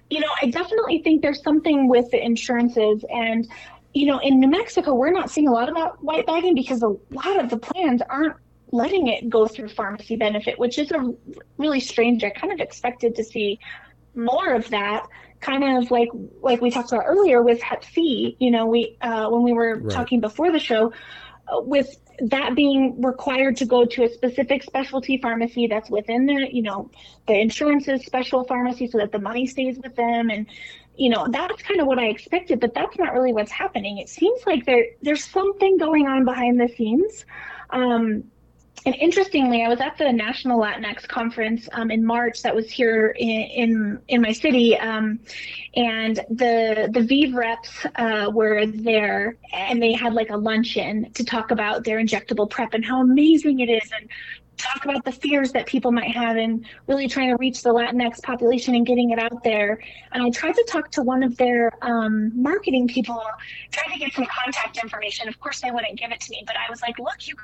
you 0.09 0.21
know, 0.21 0.31
I 0.41 0.47
definitely 0.47 1.03
think 1.03 1.21
there's 1.21 1.43
something 1.43 1.89
with 1.89 2.11
the 2.11 2.23
insurances 2.25 3.05
and. 3.13 3.49
You 3.93 4.07
know, 4.07 4.21
in 4.21 4.39
New 4.39 4.47
Mexico, 4.47 4.95
we're 4.95 5.11
not 5.11 5.31
seeing 5.31 5.49
a 5.49 5.51
lot 5.51 5.69
about 5.69 6.01
white 6.01 6.25
bagging 6.25 6.55
because 6.55 6.85
a 6.85 6.95
lot 7.11 7.41
of 7.41 7.51
the 7.51 7.57
plans 7.57 8.01
aren't 8.09 8.37
letting 8.73 9.09
it 9.09 9.29
go 9.29 9.47
through 9.47 9.69
pharmacy 9.69 10.17
benefit, 10.17 10.59
which 10.59 10.79
is 10.79 10.91
a 10.93 11.15
really 11.59 11.81
strange. 11.81 12.25
I 12.25 12.31
kind 12.31 12.53
of 12.53 12.61
expected 12.61 13.15
to 13.17 13.25
see 13.25 13.59
more 14.15 14.55
of 14.55 14.69
that, 14.71 15.07
kind 15.41 15.65
of 15.79 15.91
like 15.91 16.09
like 16.41 16.61
we 16.61 16.71
talked 16.71 16.93
about 16.93 17.05
earlier 17.07 17.43
with 17.43 17.61
Hep 17.63 17.85
C. 17.85 18.37
You 18.39 18.51
know, 18.51 18.67
we 18.67 18.97
uh, 19.01 19.29
when 19.29 19.43
we 19.43 19.53
were 19.53 19.77
right. 19.77 19.93
talking 19.93 20.21
before 20.21 20.53
the 20.53 20.59
show, 20.59 20.93
uh, 21.49 21.61
with 21.61 21.97
that 22.21 22.55
being 22.55 23.01
required 23.01 23.57
to 23.57 23.65
go 23.65 23.85
to 23.85 24.05
a 24.05 24.09
specific 24.09 24.63
specialty 24.63 25.17
pharmacy 25.17 25.67
that's 25.67 25.89
within 25.89 26.27
the 26.27 26.49
you 26.53 26.63
know 26.63 26.91
the 27.27 27.35
insurance's 27.35 28.05
special 28.05 28.45
pharmacy 28.45 28.87
so 28.87 28.99
that 28.99 29.11
the 29.11 29.19
money 29.19 29.47
stays 29.47 29.79
with 29.83 29.97
them 29.97 30.29
and 30.29 30.47
you 30.97 31.09
know 31.09 31.27
that's 31.31 31.63
kind 31.63 31.81
of 31.81 31.87
what 31.87 31.99
i 31.99 32.07
expected 32.07 32.61
but 32.61 32.75
that's 32.75 32.99
not 32.99 33.15
really 33.15 33.33
what's 33.33 33.51
happening 33.51 33.97
it 33.97 34.09
seems 34.09 34.41
like 34.47 34.67
there 34.67 34.85
there's 35.01 35.25
something 35.25 35.79
going 35.79 36.07
on 36.07 36.25
behind 36.25 36.61
the 36.61 36.69
scenes 36.69 37.25
um, 37.71 38.23
and 38.87 38.95
interestingly, 38.95 39.63
I 39.63 39.69
was 39.69 39.81
at 39.81 39.99
the 39.99 40.11
National 40.11 40.61
Latinx 40.61 41.07
Conference 41.07 41.69
um, 41.73 41.91
in 41.91 42.05
March 42.05 42.43
that 42.43 42.55
was 42.55 42.71
here 42.71 43.09
in 43.09 43.29
in, 43.29 44.03
in 44.09 44.23
my 44.23 44.33
city, 44.33 44.77
um, 44.79 45.21
and 45.77 46.17
the 46.31 46.89
the 46.91 47.01
ViiV 47.01 47.35
reps 47.35 47.87
uh, 47.97 48.31
were 48.33 48.65
there, 48.67 49.37
and 49.53 49.83
they 49.83 49.93
had 49.93 50.15
like 50.15 50.31
a 50.31 50.37
luncheon 50.37 51.13
to 51.13 51.25
talk 51.25 51.51
about 51.51 51.85
their 51.85 51.99
injectable 51.99 52.49
prep 52.49 52.73
and 52.73 52.85
how 52.85 53.03
amazing 53.03 53.61
it 53.61 53.69
is, 53.69 53.91
and 53.99 54.09
talk 54.61 54.85
about 54.85 55.05
the 55.05 55.13
fears 55.13 55.53
that 55.53 55.67
people 55.67 55.93
might 55.93 56.15
have 56.15 56.37
and 56.37 56.65
really 56.87 57.09
trying 57.09 57.31
to 57.31 57.37
reach 57.37 57.63
the 57.63 57.71
Latinx 57.71 58.23
population 58.23 58.75
and 58.75 58.87
getting 58.87 59.11
it 59.11 59.19
out 59.19 59.43
there. 59.43 59.81
And 60.13 60.23
I 60.23 60.31
tried 60.31 60.55
to 60.55 60.65
talk 60.69 60.91
to 60.93 61.03
one 61.03 61.23
of 61.23 61.37
their 61.37 61.73
um, 61.83 62.31
marketing 62.41 62.89
people, 62.89 63.23
trying 63.71 63.99
to 63.99 64.05
get 64.05 64.15
some 64.15 64.27
contact 64.27 64.79
information. 64.83 65.29
Of 65.29 65.39
course, 65.41 65.61
they 65.61 65.71
wouldn't 65.71 65.99
give 65.99 66.11
it 66.11 66.21
to 66.21 66.31
me, 66.31 66.43
but 66.47 66.57
I 66.57 66.71
was 66.71 66.83
like, 66.83 66.99
look, 66.99 67.27
you, 67.27 67.35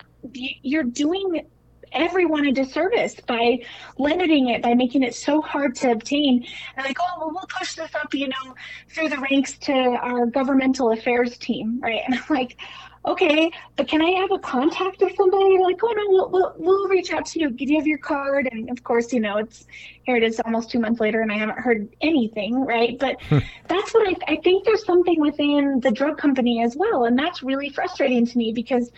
you're 0.62 0.84
doing 0.84 1.46
everyone 1.92 2.46
a 2.46 2.52
disservice 2.52 3.14
by 3.26 3.58
limiting 3.98 4.48
it 4.48 4.62
by 4.62 4.74
making 4.74 5.02
it 5.02 5.14
so 5.14 5.40
hard 5.40 5.74
to 5.74 5.90
obtain 5.90 6.44
and 6.76 6.84
like 6.84 6.98
oh 7.00 7.18
well 7.18 7.30
we'll 7.30 7.48
push 7.58 7.74
this 7.74 7.94
up 7.94 8.12
you 8.12 8.28
know 8.28 8.54
through 8.90 9.08
the 9.08 9.18
ranks 9.18 9.56
to 9.58 9.72
our 9.72 10.26
governmental 10.26 10.92
affairs 10.92 11.38
team 11.38 11.80
right 11.80 12.02
and 12.06 12.14
i'm 12.14 12.24
like 12.28 12.58
okay, 13.06 13.50
but 13.76 13.86
can 13.86 14.02
I 14.02 14.10
have 14.20 14.32
a 14.32 14.38
contact 14.38 15.00
of 15.02 15.12
somebody? 15.16 15.58
like, 15.58 15.80
oh 15.82 15.92
no, 15.92 16.02
we'll, 16.08 16.30
we'll, 16.30 16.54
we'll 16.58 16.88
reach 16.88 17.12
out 17.12 17.26
to 17.26 17.40
you. 17.40 17.50
Do 17.50 17.64
you 17.64 17.76
have 17.76 17.86
your 17.86 17.98
card? 17.98 18.48
And 18.50 18.70
of 18.70 18.82
course, 18.82 19.12
you 19.12 19.20
know, 19.20 19.38
it's 19.38 19.66
here 20.02 20.16
it 20.16 20.22
is 20.22 20.40
almost 20.40 20.70
two 20.70 20.78
months 20.78 21.00
later 21.00 21.20
and 21.20 21.32
I 21.32 21.38
haven't 21.38 21.58
heard 21.58 21.88
anything, 22.00 22.64
right? 22.64 22.98
But 22.98 23.20
hmm. 23.28 23.38
that's 23.68 23.94
what 23.94 24.08
I, 24.08 24.32
I 24.32 24.36
think 24.36 24.64
there's 24.64 24.84
something 24.84 25.20
within 25.20 25.80
the 25.80 25.90
drug 25.90 26.18
company 26.18 26.62
as 26.62 26.76
well. 26.76 27.04
And 27.04 27.18
that's 27.18 27.42
really 27.42 27.70
frustrating 27.70 28.26
to 28.26 28.38
me 28.38 28.52
because 28.52 28.90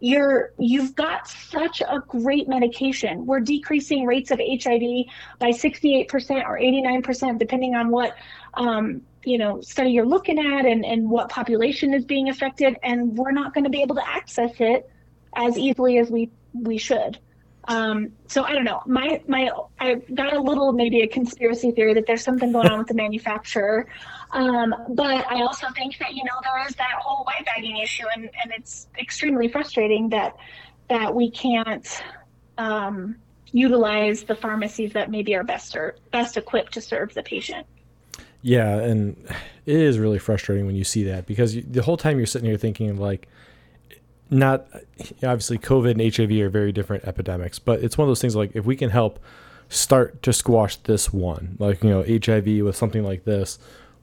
you're 0.00 0.52
you've 0.58 0.94
got 0.94 1.28
such 1.28 1.80
a 1.80 2.00
great 2.06 2.48
medication. 2.48 3.24
We're 3.24 3.40
decreasing 3.40 4.04
rates 4.04 4.30
of 4.30 4.38
HIV 4.38 5.06
by 5.38 5.50
68% 5.50 6.44
or 6.44 6.58
89%, 6.58 7.38
depending 7.38 7.74
on 7.74 7.90
what 7.90 8.14
um, 8.54 9.02
you 9.24 9.38
know 9.38 9.60
study 9.60 9.90
you're 9.90 10.06
looking 10.06 10.38
at 10.38 10.64
and, 10.66 10.84
and 10.84 11.10
what 11.10 11.28
population 11.28 11.92
is 11.92 12.04
being 12.04 12.28
affected 12.28 12.76
and 12.82 13.16
we're 13.16 13.32
not 13.32 13.52
going 13.52 13.64
to 13.64 13.70
be 13.70 13.82
able 13.82 13.96
to 13.96 14.08
access 14.08 14.52
it 14.60 14.88
as 15.34 15.58
easily 15.58 15.98
as 15.98 16.10
we 16.10 16.30
we 16.54 16.78
should 16.78 17.18
um, 17.68 18.12
so 18.28 18.44
i 18.44 18.52
don't 18.52 18.64
know. 18.64 18.82
My 18.86 19.20
my 19.28 19.50
i 19.80 19.94
got 20.14 20.32
a 20.34 20.40
little 20.40 20.72
maybe 20.72 21.00
a 21.00 21.06
conspiracy 21.06 21.70
theory 21.70 21.94
that 21.94 22.06
there's 22.06 22.22
something 22.22 22.52
going 22.52 22.68
on 22.68 22.78
with 22.78 22.88
the 22.88 22.94
manufacturer. 22.94 23.86
Um, 24.32 24.74
but 24.90 25.24
i 25.30 25.42
also 25.42 25.68
think 25.74 25.98
that 25.98 26.14
you 26.14 26.24
know 26.24 26.38
there 26.42 26.66
is 26.66 26.74
that 26.76 26.94
whole 27.00 27.24
white 27.24 27.44
bagging 27.46 27.78
issue 27.78 28.04
and, 28.14 28.24
and 28.24 28.52
it's 28.56 28.88
extremely 28.98 29.48
frustrating 29.48 30.08
that 30.10 30.36
that 30.88 31.14
we 31.14 31.30
can't 31.30 32.02
um, 32.58 33.16
utilize 33.52 34.24
the 34.24 34.34
pharmacies 34.34 34.92
that 34.92 35.10
maybe 35.10 35.34
are 35.34 35.44
best 35.44 35.76
or 35.76 35.96
best 36.12 36.36
equipped 36.36 36.74
to 36.74 36.80
serve 36.80 37.14
the 37.14 37.22
patient. 37.22 37.66
Yeah, 38.42 38.76
and 38.76 39.16
it 39.64 39.76
is 39.76 39.98
really 39.98 40.18
frustrating 40.18 40.66
when 40.66 40.76
you 40.76 40.84
see 40.84 41.04
that 41.04 41.26
because 41.26 41.56
you, 41.56 41.62
the 41.62 41.82
whole 41.82 41.96
time 41.96 42.18
you're 42.18 42.26
sitting 42.26 42.48
here 42.48 42.58
thinking 42.58 42.90
of 42.90 42.98
like, 42.98 43.28
not 44.30 44.66
obviously 45.22 45.58
COVID 45.58 45.92
and 45.92 46.14
HIV 46.14 46.30
are 46.44 46.48
very 46.48 46.72
different 46.72 47.04
epidemics, 47.04 47.58
but 47.58 47.80
it's 47.82 47.96
one 47.96 48.06
of 48.06 48.10
those 48.10 48.20
things 48.20 48.34
like 48.34 48.50
if 48.54 48.64
we 48.64 48.76
can 48.76 48.90
help 48.90 49.20
start 49.68 50.22
to 50.22 50.32
squash 50.32 50.76
this 50.76 51.12
one, 51.12 51.56
like 51.58 51.82
you 51.82 51.90
know 51.90 52.02
HIV 52.02 52.64
with 52.64 52.76
something 52.76 53.04
like 53.04 53.24
this, 53.24 53.58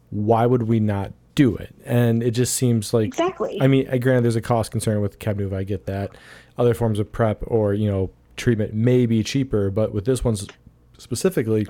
why 0.09 0.45
would 0.45 0.63
we 0.63 0.79
not 0.79 1.11
do 1.35 1.55
it? 1.55 1.73
And 1.85 2.23
it 2.23 2.31
just 2.31 2.53
seems 2.55 2.93
like 2.93 3.07
exactly. 3.07 3.61
I 3.61 3.67
mean, 3.67 3.85
granted, 3.99 4.23
there's 4.23 4.35
a 4.35 4.41
cost 4.41 4.71
concern 4.71 5.01
with 5.01 5.19
Cabenuva. 5.19 5.53
I 5.53 5.63
get 5.63 5.85
that. 5.87 6.11
Other 6.57 6.73
forms 6.73 6.99
of 6.99 7.11
prep 7.11 7.43
or 7.47 7.73
you 7.73 7.89
know 7.89 8.09
treatment 8.35 8.73
may 8.73 9.05
be 9.05 9.23
cheaper, 9.23 9.69
but 9.69 9.93
with 9.93 10.05
this 10.05 10.23
one 10.23 10.37
specifically, 10.97 11.67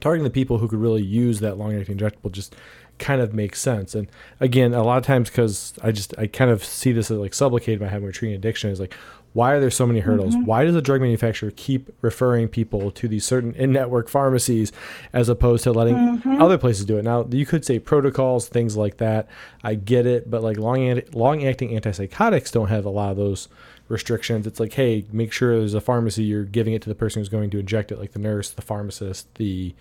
targeting 0.00 0.24
the 0.24 0.30
people 0.30 0.58
who 0.58 0.68
could 0.68 0.80
really 0.80 1.02
use 1.02 1.40
that 1.40 1.58
long 1.58 1.78
acting 1.78 1.96
injectable 1.96 2.32
just 2.32 2.56
kind 3.02 3.20
of 3.20 3.34
makes 3.34 3.60
sense. 3.60 3.94
And 3.94 4.08
again, 4.40 4.72
a 4.72 4.82
lot 4.82 4.96
of 4.96 5.04
times 5.04 5.28
because 5.28 5.74
I 5.82 5.92
just 5.92 6.16
I 6.16 6.26
kind 6.26 6.50
of 6.50 6.64
see 6.64 6.92
this 6.92 7.10
as 7.10 7.18
like 7.18 7.32
Sublocade 7.32 7.80
by 7.80 7.88
having 7.88 8.08
a 8.08 8.12
treating 8.12 8.36
addiction 8.36 8.70
is 8.70 8.80
like 8.80 8.94
why 9.32 9.52
are 9.52 9.60
there 9.60 9.70
so 9.70 9.86
many 9.86 10.00
hurdles? 10.00 10.34
Mm-hmm. 10.34 10.44
Why 10.44 10.64
does 10.64 10.76
a 10.76 10.82
drug 10.82 11.00
manufacturer 11.00 11.52
keep 11.56 11.90
referring 12.02 12.48
people 12.48 12.90
to 12.90 13.08
these 13.08 13.24
certain 13.24 13.54
in-network 13.54 14.08
pharmacies 14.08 14.72
as 15.12 15.28
opposed 15.28 15.64
to 15.64 15.72
letting 15.72 15.94
mm-hmm. 15.94 16.42
other 16.42 16.58
places 16.58 16.84
do 16.84 16.98
it? 16.98 17.02
Now, 17.02 17.26
you 17.30 17.46
could 17.46 17.64
say 17.64 17.78
protocols, 17.78 18.48
things 18.48 18.76
like 18.76 18.98
that. 18.98 19.26
I 19.64 19.74
get 19.74 20.06
it, 20.06 20.30
but 20.30 20.42
like 20.42 20.58
long 20.58 21.00
long-acting 21.12 21.70
antipsychotics 21.70 22.52
don't 22.52 22.68
have 22.68 22.84
a 22.84 22.90
lot 22.90 23.12
of 23.12 23.16
those 23.16 23.48
restrictions. 23.88 24.46
It's 24.46 24.60
like, 24.60 24.74
hey, 24.74 25.06
make 25.12 25.32
sure 25.32 25.58
there's 25.58 25.74
a 25.74 25.80
pharmacy 25.80 26.24
you're 26.24 26.44
giving 26.44 26.74
it 26.74 26.82
to 26.82 26.88
the 26.88 26.94
person 26.94 27.20
who's 27.20 27.30
going 27.30 27.50
to 27.50 27.58
inject 27.58 27.90
it, 27.90 27.98
like 27.98 28.12
the 28.12 28.18
nurse, 28.18 28.50
the 28.50 28.62
pharmacist, 28.62 29.34
the 29.36 29.74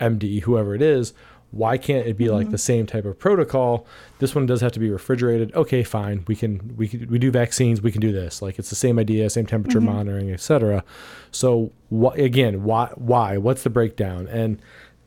MD, 0.00 0.42
whoever 0.42 0.74
it 0.74 0.82
is, 0.82 1.14
why 1.50 1.78
can't 1.78 2.06
it 2.06 2.16
be 2.16 2.26
mm-hmm. 2.26 2.34
like 2.34 2.50
the 2.50 2.58
same 2.58 2.86
type 2.86 3.04
of 3.04 3.18
protocol? 3.18 3.86
This 4.18 4.34
one 4.34 4.46
does 4.46 4.60
have 4.60 4.72
to 4.72 4.80
be 4.80 4.90
refrigerated. 4.90 5.54
Okay 5.54 5.82
fine. 5.82 6.24
We 6.26 6.36
can 6.36 6.76
we 6.76 6.88
can, 6.88 7.08
we 7.08 7.18
do 7.18 7.30
vaccines. 7.30 7.80
We 7.80 7.92
can 7.92 8.00
do 8.00 8.12
this. 8.12 8.42
Like 8.42 8.58
it's 8.58 8.70
the 8.70 8.76
same 8.76 8.98
idea 8.98 9.30
same 9.30 9.46
temperature 9.46 9.78
mm-hmm. 9.78 9.94
monitoring 9.94 10.30
etc 10.30 10.84
so 11.30 11.72
wh- 11.90 12.16
again 12.18 12.64
why 12.64 12.90
why? 12.94 13.36
What's 13.36 13.62
the 13.62 13.70
breakdown? 13.70 14.26
And 14.28 14.60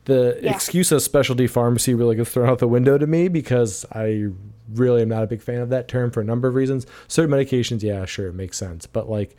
the 0.04 0.38
yeah. 0.42 0.52
excuse 0.52 0.90
of 0.90 1.02
specialty 1.02 1.46
pharmacy 1.46 1.94
really 1.94 2.16
gets 2.16 2.30
thrown 2.30 2.48
out 2.48 2.58
the 2.58 2.66
window 2.66 2.98
to 2.98 3.06
me 3.06 3.28
because 3.28 3.86
i 3.92 4.26
really 4.74 5.00
am 5.00 5.08
not 5.08 5.22
a 5.22 5.28
big 5.28 5.40
fan 5.40 5.60
of 5.60 5.68
that 5.68 5.86
term 5.86 6.10
for 6.10 6.20
a 6.20 6.24
number 6.24 6.48
of 6.48 6.54
reasons. 6.54 6.86
Certain 7.08 7.30
medications 7.30 7.82
yeah 7.82 8.04
sure 8.04 8.28
it 8.28 8.34
makes 8.34 8.56
sense. 8.56 8.86
But 8.86 9.08
like 9.08 9.36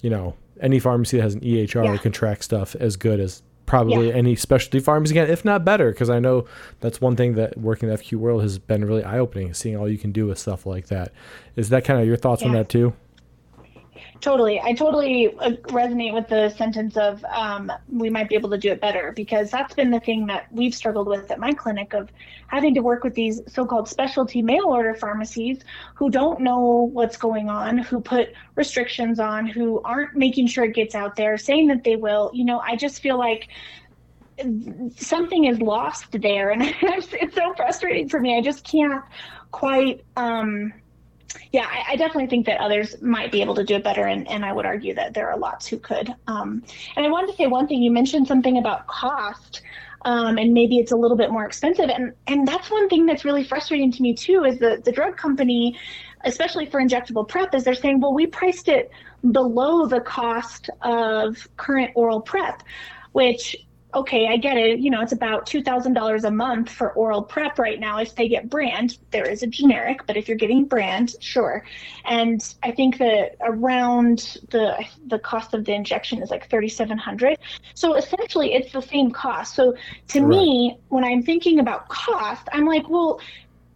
you 0.00 0.10
know 0.10 0.34
any 0.60 0.78
pharmacy 0.78 1.18
that 1.18 1.22
has 1.22 1.34
an 1.34 1.44
ehr 1.44 1.84
yeah. 1.84 1.96
can 1.98 2.12
track 2.12 2.42
stuff 2.42 2.74
as 2.76 2.96
good 2.96 3.20
as 3.20 3.42
probably 3.66 4.08
yeah. 4.08 4.14
any 4.14 4.36
specialty 4.36 4.80
pharms 4.80 5.10
again, 5.10 5.28
if 5.28 5.44
not 5.44 5.64
better, 5.64 5.90
because 5.90 6.08
I 6.08 6.18
know 6.18 6.46
that's 6.80 7.00
one 7.00 7.16
thing 7.16 7.34
that 7.34 7.58
working 7.58 7.88
the 7.88 7.96
FQ 7.96 8.14
world 8.18 8.42
has 8.42 8.58
been 8.58 8.84
really 8.84 9.04
eye 9.04 9.18
opening, 9.18 9.52
seeing 9.54 9.76
all 9.76 9.88
you 9.88 9.98
can 9.98 10.12
do 10.12 10.26
with 10.26 10.38
stuff 10.38 10.64
like 10.64 10.86
that. 10.86 11.12
Is 11.56 11.68
that 11.70 11.84
kind 11.84 12.00
of 12.00 12.06
your 12.06 12.16
thoughts 12.16 12.42
yeah. 12.42 12.48
on 12.48 12.54
that 12.54 12.68
too? 12.68 12.94
Totally. 14.20 14.60
I 14.60 14.72
totally 14.72 15.36
uh, 15.38 15.50
resonate 15.68 16.14
with 16.14 16.28
the 16.28 16.48
sentence 16.50 16.96
of 16.96 17.24
um, 17.24 17.70
we 17.88 18.08
might 18.08 18.28
be 18.28 18.34
able 18.34 18.50
to 18.50 18.58
do 18.58 18.70
it 18.70 18.80
better 18.80 19.12
because 19.14 19.50
that's 19.50 19.74
been 19.74 19.90
the 19.90 20.00
thing 20.00 20.26
that 20.26 20.50
we've 20.50 20.74
struggled 20.74 21.06
with 21.06 21.30
at 21.30 21.38
my 21.38 21.52
clinic 21.52 21.92
of 21.92 22.10
having 22.48 22.74
to 22.74 22.80
work 22.80 23.04
with 23.04 23.14
these 23.14 23.40
so-called 23.46 23.88
specialty 23.88 24.42
mail 24.42 24.64
order 24.66 24.94
pharmacies 24.94 25.60
who 25.94 26.10
don't 26.10 26.40
know 26.40 26.90
what's 26.92 27.16
going 27.16 27.50
on, 27.50 27.78
who 27.78 28.00
put 28.00 28.32
restrictions 28.54 29.20
on, 29.20 29.46
who 29.46 29.80
aren't 29.82 30.16
making 30.16 30.46
sure 30.46 30.64
it 30.64 30.74
gets 30.74 30.94
out 30.94 31.16
there, 31.16 31.36
saying 31.36 31.66
that 31.68 31.84
they 31.84 31.96
will. 31.96 32.30
You 32.32 32.44
know, 32.44 32.60
I 32.60 32.76
just 32.76 33.02
feel 33.02 33.18
like 33.18 33.48
something 34.96 35.44
is 35.44 35.60
lost 35.60 36.12
there 36.12 36.50
and 36.50 36.62
it's 36.82 37.34
so 37.34 37.54
frustrating 37.54 38.08
for 38.08 38.20
me. 38.20 38.36
I 38.36 38.40
just 38.40 38.64
can't 38.64 39.02
quite 39.50 40.04
um, 40.16 40.72
yeah, 41.52 41.66
I, 41.66 41.92
I, 41.92 41.96
definitely 41.96 42.26
think 42.26 42.46
that 42.46 42.60
others 42.60 43.00
might 43.02 43.32
be 43.32 43.40
able 43.40 43.54
to 43.54 43.64
do 43.64 43.74
it 43.74 43.84
better, 43.84 44.04
and, 44.06 44.28
and 44.28 44.44
I 44.44 44.52
would 44.52 44.66
argue 44.66 44.94
that 44.94 45.14
there 45.14 45.30
are 45.30 45.38
lots 45.38 45.66
who 45.66 45.78
could. 45.78 46.14
Um, 46.26 46.62
and 46.96 47.04
I 47.04 47.08
wanted 47.10 47.30
to 47.30 47.36
say 47.36 47.46
one 47.46 47.66
thing. 47.66 47.82
You 47.82 47.90
mentioned 47.90 48.26
something 48.26 48.58
about 48.58 48.86
cost, 48.86 49.62
um, 50.04 50.38
and 50.38 50.52
maybe 50.52 50.78
it's 50.78 50.92
a 50.92 50.96
little 50.96 51.16
bit 51.16 51.30
more 51.30 51.44
expensive, 51.44 51.88
and 51.90 52.12
and 52.26 52.46
that's 52.46 52.70
one 52.70 52.88
thing 52.88 53.06
that's 53.06 53.24
really 53.24 53.44
frustrating 53.44 53.90
to 53.92 54.02
me 54.02 54.14
too. 54.14 54.44
Is 54.44 54.58
the 54.58 54.80
the 54.84 54.92
drug 54.92 55.16
company, 55.16 55.78
especially 56.24 56.66
for 56.66 56.80
injectable 56.80 57.26
prep, 57.26 57.54
is 57.54 57.64
they're 57.64 57.74
saying, 57.74 58.00
well, 58.00 58.14
we 58.14 58.26
priced 58.26 58.68
it 58.68 58.90
below 59.32 59.86
the 59.86 60.00
cost 60.00 60.70
of 60.82 61.48
current 61.56 61.90
oral 61.94 62.20
prep, 62.20 62.62
which 63.12 63.56
okay, 63.96 64.28
I 64.28 64.36
get 64.36 64.58
it. 64.58 64.78
You 64.78 64.90
know, 64.90 65.00
it's 65.00 65.12
about 65.12 65.46
$2,000 65.46 66.24
a 66.24 66.30
month 66.30 66.70
for 66.70 66.92
oral 66.92 67.22
prep 67.22 67.58
right 67.58 67.80
now 67.80 67.98
if 67.98 68.14
they 68.14 68.28
get 68.28 68.50
brand. 68.50 68.98
There 69.10 69.28
is 69.28 69.42
a 69.42 69.46
generic, 69.46 70.06
but 70.06 70.18
if 70.18 70.28
you're 70.28 70.36
getting 70.36 70.66
brand, 70.66 71.14
sure. 71.20 71.64
And 72.04 72.54
I 72.62 72.72
think 72.72 72.98
that 72.98 73.36
around 73.40 74.38
the 74.50 74.84
the 75.06 75.18
cost 75.18 75.54
of 75.54 75.64
the 75.64 75.72
injection 75.72 76.22
is 76.22 76.30
like 76.30 76.50
3700 76.50 77.38
So 77.74 77.94
essentially 77.94 78.52
it's 78.52 78.72
the 78.72 78.82
same 78.82 79.10
cost. 79.10 79.54
So 79.54 79.74
to 80.08 80.20
right. 80.20 80.28
me, 80.28 80.78
when 80.88 81.02
I'm 81.02 81.22
thinking 81.22 81.58
about 81.58 81.88
cost, 81.88 82.46
I'm 82.52 82.66
like, 82.66 82.88
well, 82.90 83.18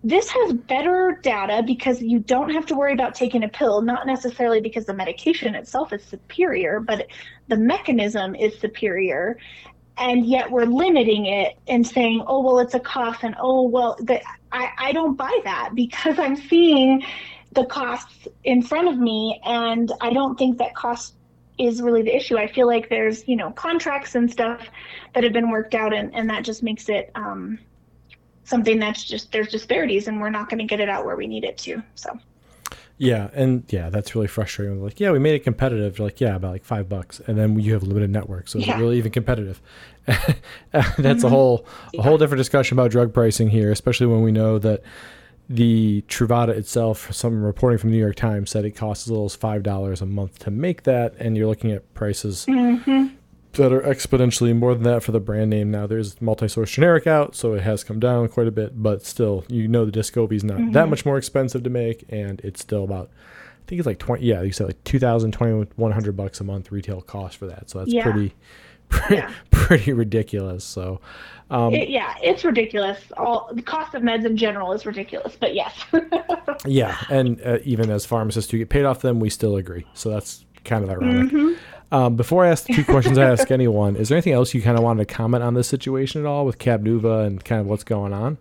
this 0.02 0.30
has 0.30 0.54
better 0.54 1.18
data 1.22 1.62
because 1.66 2.00
you 2.00 2.20
don't 2.20 2.50
have 2.50 2.64
to 2.66 2.74
worry 2.74 2.94
about 2.94 3.14
taking 3.14 3.44
a 3.44 3.48
pill, 3.48 3.82
not 3.82 4.06
necessarily 4.06 4.60
because 4.60 4.86
the 4.86 4.94
medication 4.94 5.54
itself 5.54 5.92
is 5.92 6.02
superior, 6.02 6.80
but 6.80 7.06
the 7.48 7.56
mechanism 7.56 8.34
is 8.34 8.58
superior 8.58 9.36
and 9.96 10.26
yet 10.26 10.50
we're 10.50 10.64
limiting 10.64 11.26
it 11.26 11.58
and 11.68 11.86
saying, 11.86 12.24
oh, 12.26 12.40
well, 12.42 12.58
it's 12.58 12.74
a 12.74 12.80
cost, 12.80 13.22
and 13.22 13.34
oh, 13.38 13.62
well, 13.62 13.96
the, 14.00 14.20
I, 14.52 14.70
I 14.78 14.92
don't 14.92 15.16
buy 15.16 15.40
that 15.44 15.70
because 15.74 16.18
I'm 16.18 16.36
seeing 16.36 17.02
the 17.52 17.64
costs 17.66 18.28
in 18.44 18.62
front 18.62 18.88
of 18.88 18.98
me, 18.98 19.40
and 19.44 19.92
I 20.00 20.12
don't 20.12 20.38
think 20.38 20.58
that 20.58 20.74
cost 20.74 21.14
is 21.58 21.82
really 21.82 22.02
the 22.02 22.14
issue. 22.14 22.38
I 22.38 22.50
feel 22.50 22.66
like 22.66 22.88
there's, 22.88 23.26
you 23.28 23.36
know, 23.36 23.50
contracts 23.50 24.14
and 24.14 24.30
stuff 24.30 24.66
that 25.14 25.24
have 25.24 25.32
been 25.32 25.50
worked 25.50 25.74
out, 25.74 25.92
and, 25.92 26.14
and 26.14 26.30
that 26.30 26.44
just 26.44 26.62
makes 26.62 26.88
it 26.88 27.10
um, 27.14 27.58
something 28.44 28.78
that's 28.78 29.04
just, 29.04 29.32
there's 29.32 29.48
disparities, 29.48 30.08
and 30.08 30.20
we're 30.20 30.30
not 30.30 30.48
going 30.48 30.60
to 30.60 30.64
get 30.64 30.80
it 30.80 30.88
out 30.88 31.04
where 31.04 31.16
we 31.16 31.26
need 31.26 31.44
it 31.44 31.58
to. 31.58 31.82
So. 31.94 32.18
Yeah, 33.00 33.30
and 33.32 33.64
yeah, 33.70 33.88
that's 33.88 34.14
really 34.14 34.26
frustrating. 34.26 34.84
Like, 34.84 35.00
yeah, 35.00 35.10
we 35.10 35.18
made 35.18 35.34
it 35.34 35.38
competitive. 35.42 35.98
You're 35.98 36.08
like, 36.08 36.20
yeah, 36.20 36.36
about 36.36 36.50
like 36.52 36.66
five 36.66 36.86
bucks, 36.86 37.18
and 37.26 37.38
then 37.38 37.58
you 37.58 37.72
have 37.72 37.82
limited 37.82 38.10
network, 38.10 38.46
so 38.46 38.58
yeah. 38.58 38.72
it's 38.72 38.78
really 38.78 38.98
even 38.98 39.10
competitive. 39.10 39.62
that's 40.04 40.36
mm-hmm. 40.98 41.24
a 41.24 41.28
whole 41.30 41.64
a 41.96 42.02
whole 42.02 42.18
different 42.18 42.40
discussion 42.40 42.78
about 42.78 42.90
drug 42.90 43.14
pricing 43.14 43.48
here, 43.48 43.72
especially 43.72 44.06
when 44.06 44.20
we 44.20 44.30
know 44.30 44.58
that 44.58 44.82
the 45.48 46.04
Truvada 46.08 46.50
itself, 46.50 47.10
some 47.10 47.42
reporting 47.42 47.78
from 47.78 47.88
the 47.88 47.96
New 47.96 48.02
York 48.02 48.16
Times 48.16 48.50
said 48.50 48.66
it 48.66 48.72
costs 48.72 49.06
as 49.06 49.10
little 49.10 49.24
as 49.24 49.34
five 49.34 49.62
dollars 49.62 50.02
a 50.02 50.06
month 50.06 50.38
to 50.40 50.50
make 50.50 50.82
that, 50.82 51.14
and 51.18 51.38
you're 51.38 51.48
looking 51.48 51.72
at 51.72 51.94
prices 51.94 52.44
mm-hmm 52.46 53.16
that 53.52 53.72
are 53.72 53.80
exponentially 53.80 54.56
more 54.56 54.74
than 54.74 54.84
that 54.84 55.02
for 55.02 55.12
the 55.12 55.20
brand 55.20 55.50
name. 55.50 55.70
Now 55.70 55.86
there's 55.86 56.20
multi-source 56.20 56.70
generic 56.70 57.06
out, 57.06 57.34
so 57.34 57.54
it 57.54 57.62
has 57.62 57.82
come 57.82 57.98
down 57.98 58.28
quite 58.28 58.46
a 58.46 58.52
bit, 58.52 58.80
but 58.80 59.04
still, 59.04 59.44
you 59.48 59.66
know 59.66 59.84
the 59.84 59.92
Descovy 59.92 60.34
is 60.34 60.44
not 60.44 60.58
mm-hmm. 60.58 60.72
that 60.72 60.88
much 60.88 61.04
more 61.04 61.18
expensive 61.18 61.62
to 61.64 61.70
make, 61.70 62.04
and 62.08 62.40
it's 62.42 62.60
still 62.60 62.84
about, 62.84 63.10
I 63.10 63.68
think 63.68 63.80
it's 63.80 63.86
like 63.86 63.98
twenty. 63.98 64.26
Yeah, 64.26 64.42
you 64.42 64.52
said 64.52 64.66
like 64.66 64.82
2,000, 64.84 65.32
2,100 65.32 66.16
bucks 66.16 66.40
a 66.40 66.44
month 66.44 66.70
retail 66.70 67.00
cost 67.00 67.36
for 67.36 67.46
that. 67.46 67.70
So 67.70 67.80
that's 67.80 67.92
yeah. 67.92 68.04
pretty, 68.04 68.34
pretty, 68.88 69.14
yeah. 69.16 69.32
pretty 69.50 69.92
ridiculous. 69.92 70.64
So. 70.64 71.00
Um, 71.50 71.74
it, 71.74 71.88
yeah, 71.88 72.14
it's 72.22 72.44
ridiculous. 72.44 73.00
All 73.16 73.50
the 73.52 73.62
cost 73.62 73.96
of 73.96 74.02
meds 74.02 74.24
in 74.24 74.36
general 74.36 74.72
is 74.72 74.86
ridiculous, 74.86 75.36
but 75.40 75.52
yes. 75.52 75.84
yeah, 76.64 76.96
and 77.10 77.42
uh, 77.44 77.58
even 77.64 77.90
as 77.90 78.06
pharmacists 78.06 78.52
who 78.52 78.58
get 78.58 78.68
paid 78.68 78.84
off 78.84 79.00
them, 79.00 79.18
we 79.18 79.30
still 79.30 79.56
agree. 79.56 79.84
So 79.94 80.10
that's 80.10 80.44
kind 80.64 80.84
of 80.84 80.90
ironic. 80.90 81.32
Mm-hmm. 81.32 81.54
Um, 81.92 82.14
before 82.16 82.44
I 82.44 82.50
ask 82.50 82.66
the 82.66 82.74
two 82.74 82.84
questions 82.84 83.18
I 83.18 83.30
ask 83.30 83.50
anyone, 83.50 83.96
is 83.96 84.08
there 84.08 84.16
anything 84.16 84.32
else 84.32 84.54
you 84.54 84.62
kind 84.62 84.78
of 84.78 84.84
wanted 84.84 85.08
to 85.08 85.14
comment 85.14 85.42
on 85.42 85.54
this 85.54 85.68
situation 85.68 86.20
at 86.20 86.26
all 86.26 86.46
with 86.46 86.58
Cabenuva 86.58 87.26
and 87.26 87.44
kind 87.44 87.60
of 87.60 87.66
what's 87.66 87.84
going 87.84 88.12
on? 88.12 88.38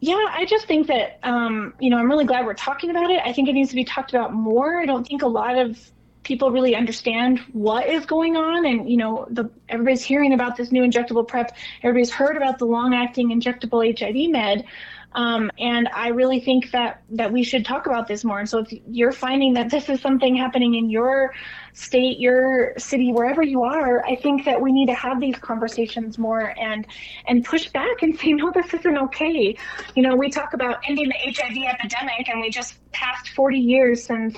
Yeah, 0.00 0.24
I 0.30 0.46
just 0.46 0.66
think 0.66 0.86
that 0.86 1.18
um, 1.22 1.74
you 1.78 1.90
know 1.90 1.98
I'm 1.98 2.08
really 2.08 2.24
glad 2.24 2.46
we're 2.46 2.54
talking 2.54 2.90
about 2.90 3.10
it. 3.10 3.20
I 3.24 3.32
think 3.32 3.48
it 3.48 3.52
needs 3.52 3.68
to 3.70 3.76
be 3.76 3.84
talked 3.84 4.10
about 4.10 4.32
more. 4.32 4.80
I 4.80 4.86
don't 4.86 5.06
think 5.06 5.22
a 5.22 5.26
lot 5.26 5.58
of 5.58 5.78
people 6.22 6.50
really 6.50 6.74
understand 6.74 7.38
what 7.52 7.86
is 7.86 8.06
going 8.06 8.36
on, 8.36 8.64
and 8.64 8.88
you 8.88 8.96
know 8.96 9.26
the 9.30 9.50
everybody's 9.68 10.02
hearing 10.02 10.32
about 10.32 10.56
this 10.56 10.72
new 10.72 10.82
injectable 10.82 11.28
prep. 11.28 11.54
Everybody's 11.82 12.10
heard 12.10 12.38
about 12.38 12.58
the 12.58 12.64
long-acting 12.64 13.28
injectable 13.28 13.84
HIV 13.98 14.30
med. 14.30 14.64
Um, 15.12 15.50
and 15.58 15.88
I 15.88 16.08
really 16.08 16.38
think 16.40 16.70
that 16.70 17.02
that 17.10 17.32
we 17.32 17.42
should 17.42 17.64
talk 17.64 17.86
about 17.86 18.06
this 18.06 18.24
more. 18.24 18.38
And 18.38 18.48
so 18.48 18.58
if 18.58 18.72
you're 18.88 19.12
finding 19.12 19.54
that 19.54 19.70
this 19.70 19.88
is 19.88 20.00
something 20.00 20.36
happening 20.36 20.76
in 20.76 20.88
your 20.88 21.34
state, 21.72 22.20
your 22.20 22.74
city, 22.78 23.12
wherever 23.12 23.42
you 23.42 23.64
are, 23.64 24.04
I 24.04 24.14
think 24.14 24.44
that 24.44 24.60
we 24.60 24.70
need 24.70 24.86
to 24.86 24.94
have 24.94 25.20
these 25.20 25.36
conversations 25.36 26.16
more 26.16 26.54
and 26.58 26.86
and 27.26 27.44
push 27.44 27.68
back 27.70 28.02
and 28.02 28.16
say, 28.18 28.32
no, 28.34 28.52
this 28.52 28.72
isn't 28.72 28.98
okay. 28.98 29.56
You 29.96 30.02
know, 30.02 30.14
we 30.14 30.30
talk 30.30 30.54
about 30.54 30.78
ending 30.88 31.08
the 31.08 31.32
HIV 31.32 31.56
epidemic, 31.68 32.28
and 32.28 32.40
we 32.40 32.50
just 32.50 32.76
passed 32.92 33.30
40 33.30 33.58
years 33.58 34.04
since 34.04 34.36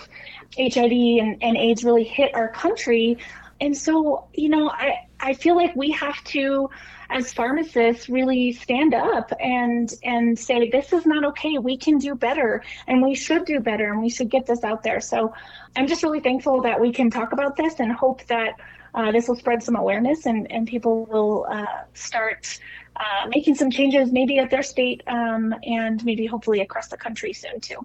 HIV 0.58 0.92
and, 0.92 1.42
and 1.42 1.56
AIDS 1.56 1.84
really 1.84 2.04
hit 2.04 2.34
our 2.34 2.48
country. 2.48 3.18
And 3.60 3.76
so, 3.76 4.26
you 4.34 4.48
know, 4.48 4.70
I, 4.70 5.06
I 5.20 5.34
feel 5.34 5.54
like 5.54 5.76
we 5.76 5.92
have 5.92 6.22
to 6.24 6.68
as 7.12 7.32
pharmacists 7.32 8.08
really 8.08 8.52
stand 8.52 8.94
up 8.94 9.32
and 9.40 9.94
and 10.02 10.38
say 10.38 10.70
this 10.70 10.92
is 10.92 11.06
not 11.06 11.24
okay. 11.24 11.58
We 11.58 11.76
can 11.76 11.98
do 11.98 12.14
better 12.14 12.62
and 12.86 13.02
we 13.02 13.14
should 13.14 13.44
do 13.44 13.60
better 13.60 13.92
and 13.92 14.00
we 14.00 14.08
should 14.08 14.30
get 14.30 14.46
this 14.46 14.64
out 14.64 14.82
there. 14.82 15.00
So 15.00 15.32
i'm 15.76 15.86
just 15.86 16.02
really 16.02 16.20
thankful 16.20 16.60
that 16.62 16.78
we 16.78 16.92
can 16.92 17.10
talk 17.10 17.32
about 17.32 17.56
this 17.56 17.80
and 17.80 17.92
hope 17.92 18.24
that 18.26 18.60
uh, 18.94 19.10
this 19.10 19.26
will 19.26 19.36
spread 19.36 19.62
some 19.62 19.76
awareness 19.76 20.26
and, 20.26 20.50
and 20.52 20.66
people 20.68 21.06
will 21.06 21.46
uh, 21.50 21.84
start 21.94 22.60
uh, 22.96 23.26
making 23.28 23.54
some 23.54 23.70
changes 23.70 24.12
maybe 24.12 24.38
at 24.38 24.50
their 24.50 24.62
state 24.62 25.02
um, 25.06 25.54
and 25.62 26.04
maybe 26.04 26.26
hopefully 26.26 26.60
across 26.60 26.88
the 26.88 26.96
country 26.96 27.32
soon 27.32 27.58
too. 27.58 27.78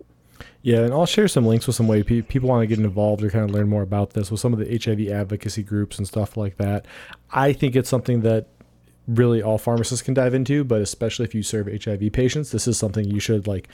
Yeah, 0.63 0.79
and 0.79 0.93
I'll 0.93 1.05
share 1.05 1.29
some 1.29 1.45
links 1.45 1.65
with 1.65 1.77
some 1.77 1.87
way 1.87 2.03
people 2.03 2.49
want 2.49 2.61
to 2.61 2.67
get 2.67 2.77
involved 2.83 3.23
or 3.23 3.29
kind 3.29 3.45
of 3.45 3.51
learn 3.51 3.69
more 3.69 3.83
about 3.83 4.11
this 4.11 4.29
with 4.29 4.41
some 4.41 4.51
of 4.51 4.59
the 4.59 4.77
HIV 4.77 5.07
advocacy 5.07 5.63
groups 5.63 5.97
and 5.97 6.05
stuff 6.05 6.35
like 6.35 6.57
that. 6.57 6.85
I 7.31 7.53
think 7.53 7.77
it's 7.77 7.89
something 7.89 8.21
that 8.21 8.47
really 9.07 9.41
all 9.41 9.57
pharmacists 9.57 10.03
can 10.03 10.13
dive 10.13 10.33
into, 10.33 10.63
but 10.63 10.81
especially 10.81 11.25
if 11.25 11.33
you 11.33 11.43
serve 11.43 11.67
HIV 11.83 12.11
patients, 12.11 12.51
this 12.51 12.67
is 12.67 12.77
something 12.77 13.05
you 13.05 13.19
should 13.19 13.47
like 13.47 13.67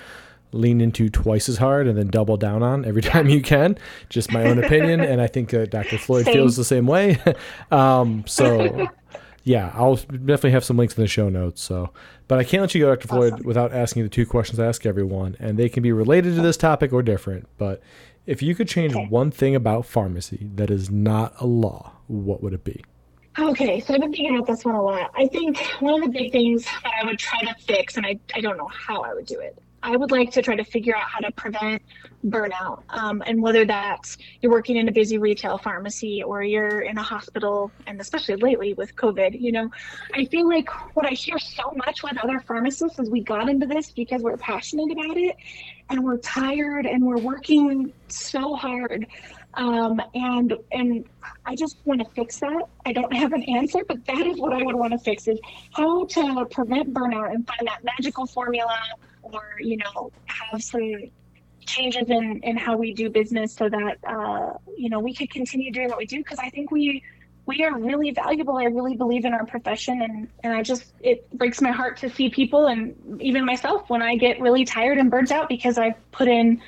lean 0.52 0.80
into 0.82 1.10
twice 1.10 1.50
as 1.50 1.58
hard 1.58 1.88
and 1.88 1.98
then 1.98 2.08
double 2.08 2.38
down 2.38 2.62
on 2.62 2.86
every 2.86 3.02
time 3.14 3.28
you 3.28 3.42
can. 3.42 3.78
Just 4.10 4.32
my 4.32 4.44
own 4.46 4.64
opinion, 4.64 5.02
and 5.02 5.20
I 5.20 5.28
think 5.28 5.54
uh, 5.54 5.66
Dr. 5.66 5.98
Floyd 5.98 6.26
Same. 6.26 6.34
feels 6.36 6.56
the 6.56 6.64
same 6.64 6.86
way. 6.86 7.20
um, 7.72 8.24
so, 8.28 8.88
yeah, 9.44 9.72
I'll 9.74 9.96
definitely 9.96 10.52
have 10.52 10.64
some 10.64 10.78
links 10.78 10.96
in 10.96 11.02
the 11.04 11.08
show 11.08 11.30
notes. 11.30 11.62
So, 11.64 11.92
but 12.28 12.38
I 12.38 12.44
can't 12.44 12.62
let 12.62 12.76
you 12.76 12.82
go, 12.82 12.94
Dr. 12.96 13.08
Floyd, 13.08 13.34
Awesome. 13.34 13.46
without 13.48 13.74
asking 13.74 14.02
you 14.02 14.06
the 14.10 14.14
two 14.14 14.26
questions 14.28 14.60
I 14.60 14.68
ask 14.68 14.86
everyone, 14.86 15.36
and 15.40 15.58
they 15.58 15.70
can 15.70 15.82
be 15.82 15.92
related 15.92 16.36
to 16.36 16.42
this 16.42 16.58
topic 16.58 16.94
or 16.94 17.02
different. 17.02 17.48
But 17.58 17.82
if 18.28 18.44
you 18.44 18.54
could 18.54 18.68
change 18.68 18.94
Okay. 18.96 19.08
one 19.08 19.32
thing 19.32 19.56
about 19.56 19.86
pharmacy 19.88 20.50
that 20.56 20.70
is 20.70 20.92
not 20.92 21.34
a 21.42 21.48
law, 21.48 21.94
what 22.08 22.44
would 22.44 22.54
it 22.54 22.64
be? 22.64 22.84
Okay, 23.38 23.80
so 23.80 23.96
I've 23.96 24.02
been 24.02 24.12
thinking 24.12 24.36
about 24.36 24.46
this 24.46 24.64
one 24.64 24.76
a 24.76 24.82
lot. 24.82 25.12
I 25.16 25.26
think 25.28 25.58
one 25.80 25.96
of 25.96 26.02
the 26.02 26.20
big 26.20 26.32
things 26.32 26.66
that 26.66 26.94
I 27.02 27.06
would 27.06 27.18
try 27.18 27.40
to 27.42 27.56
fix, 27.66 27.98
and 27.98 28.06
I, 28.06 28.20
I 28.36 28.42
don't 28.42 28.58
know 28.58 28.68
how 28.68 29.02
I 29.02 29.16
would 29.16 29.26
do 29.26 29.40
it, 29.40 29.58
I 29.82 29.98
would 29.98 30.12
like 30.12 30.32
to 30.34 30.42
try 30.44 30.56
to 30.56 30.64
figure 30.64 30.96
out 30.96 31.04
how 31.04 31.20
to 31.20 31.32
prevent 31.32 31.82
burnout. 32.26 32.84
Um, 32.90 33.24
and 33.26 33.42
whether 33.42 33.66
that's 33.66 34.18
you're 34.42 34.52
working 34.52 34.78
in 34.78 34.88
a 34.88 34.92
busy 34.92 35.18
retail 35.18 35.58
pharmacy 35.58 36.22
or 36.22 36.44
you're 36.44 36.82
in 36.82 36.98
a 37.00 37.04
hospital, 37.04 37.72
and 37.88 38.00
especially 38.00 38.36
lately 38.36 38.76
with 38.76 38.96
COVID, 38.96 39.42
you 39.42 39.52
know, 39.52 39.70
I 40.14 40.26
feel 40.26 40.48
like 40.48 40.70
what 40.96 41.08
I 41.08 41.10
hear 41.10 41.40
so 41.40 41.74
much 41.76 42.04
with 42.04 42.18
other 42.24 42.40
pharmacists 42.40 43.00
is 43.00 43.10
we 43.10 43.22
got 43.22 43.50
into 43.50 43.66
this 43.66 43.92
because 43.92 44.22
we're 44.22 44.38
passionate 44.38 44.92
about 44.92 45.18
it 45.18 45.36
and 45.90 46.04
we're 46.04 46.18
tired 46.20 46.86
and 46.86 47.04
we're 47.04 47.18
working 47.18 47.92
so 48.08 48.56
hard. 48.56 49.08
Um, 49.56 50.02
and 50.16 50.54
and 50.72 51.06
I 51.46 51.56
just 51.56 51.78
want 51.86 52.02
to 52.02 52.10
fix 52.12 52.40
that. 52.40 52.64
I 52.86 52.94
don't 52.94 53.14
have 53.14 53.34
an 53.34 53.44
answer, 53.44 53.80
but 53.88 54.06
that 54.06 54.26
is 54.26 54.40
what 54.40 54.54
I 54.54 54.64
would 54.64 54.76
want 54.76 54.94
to 54.94 55.00
fix 55.00 55.28
is 55.28 55.40
how 55.74 56.06
to 56.06 56.46
prevent 56.46 56.94
burnout 56.94 57.34
and 57.34 57.46
find 57.48 57.68
that 57.68 57.84
magical 57.84 58.26
formula 58.26 58.80
or, 59.22 59.56
you 59.60 59.78
know, 59.78 60.12
have 60.26 60.64
some 60.64 61.12
changes 61.66 62.10
in, 62.10 62.42
in 62.44 62.58
how 62.58 62.76
we 62.76 62.94
do 62.94 63.10
business 63.10 63.54
so 63.54 63.70
that, 63.70 63.98
uh, 64.08 64.54
you 64.78 64.90
know, 64.90 65.00
we 65.00 65.14
could 65.14 65.30
continue 65.30 65.72
doing 65.72 65.90
what 65.90 65.98
we 65.98 66.06
do. 66.06 66.24
Cause 66.24 66.40
I 66.40 66.50
think 66.50 66.72
we, 66.72 67.04
we 67.46 67.64
are 67.64 67.78
really 67.78 68.12
valuable. 68.12 68.58
I 68.58 68.66
really 68.66 68.96
believe 68.96 69.26
in 69.26 69.34
our 69.34 69.46
profession 69.46 70.02
and, 70.02 70.28
and 70.44 70.54
I 70.54 70.62
just, 70.62 70.94
it 71.02 71.30
breaks 71.38 71.62
my 71.62 71.72
heart 71.72 71.98
to 71.98 72.10
see 72.10 72.30
people 72.30 72.68
and 72.68 73.22
even 73.22 73.46
myself 73.46 73.90
when 73.90 74.02
I 74.02 74.16
get 74.16 74.40
really 74.40 74.66
tired 74.66 74.98
and 74.98 75.10
burnt 75.10 75.32
out 75.32 75.48
because 75.50 75.78
I 75.78 75.96
put 76.12 76.28
in, 76.28 76.62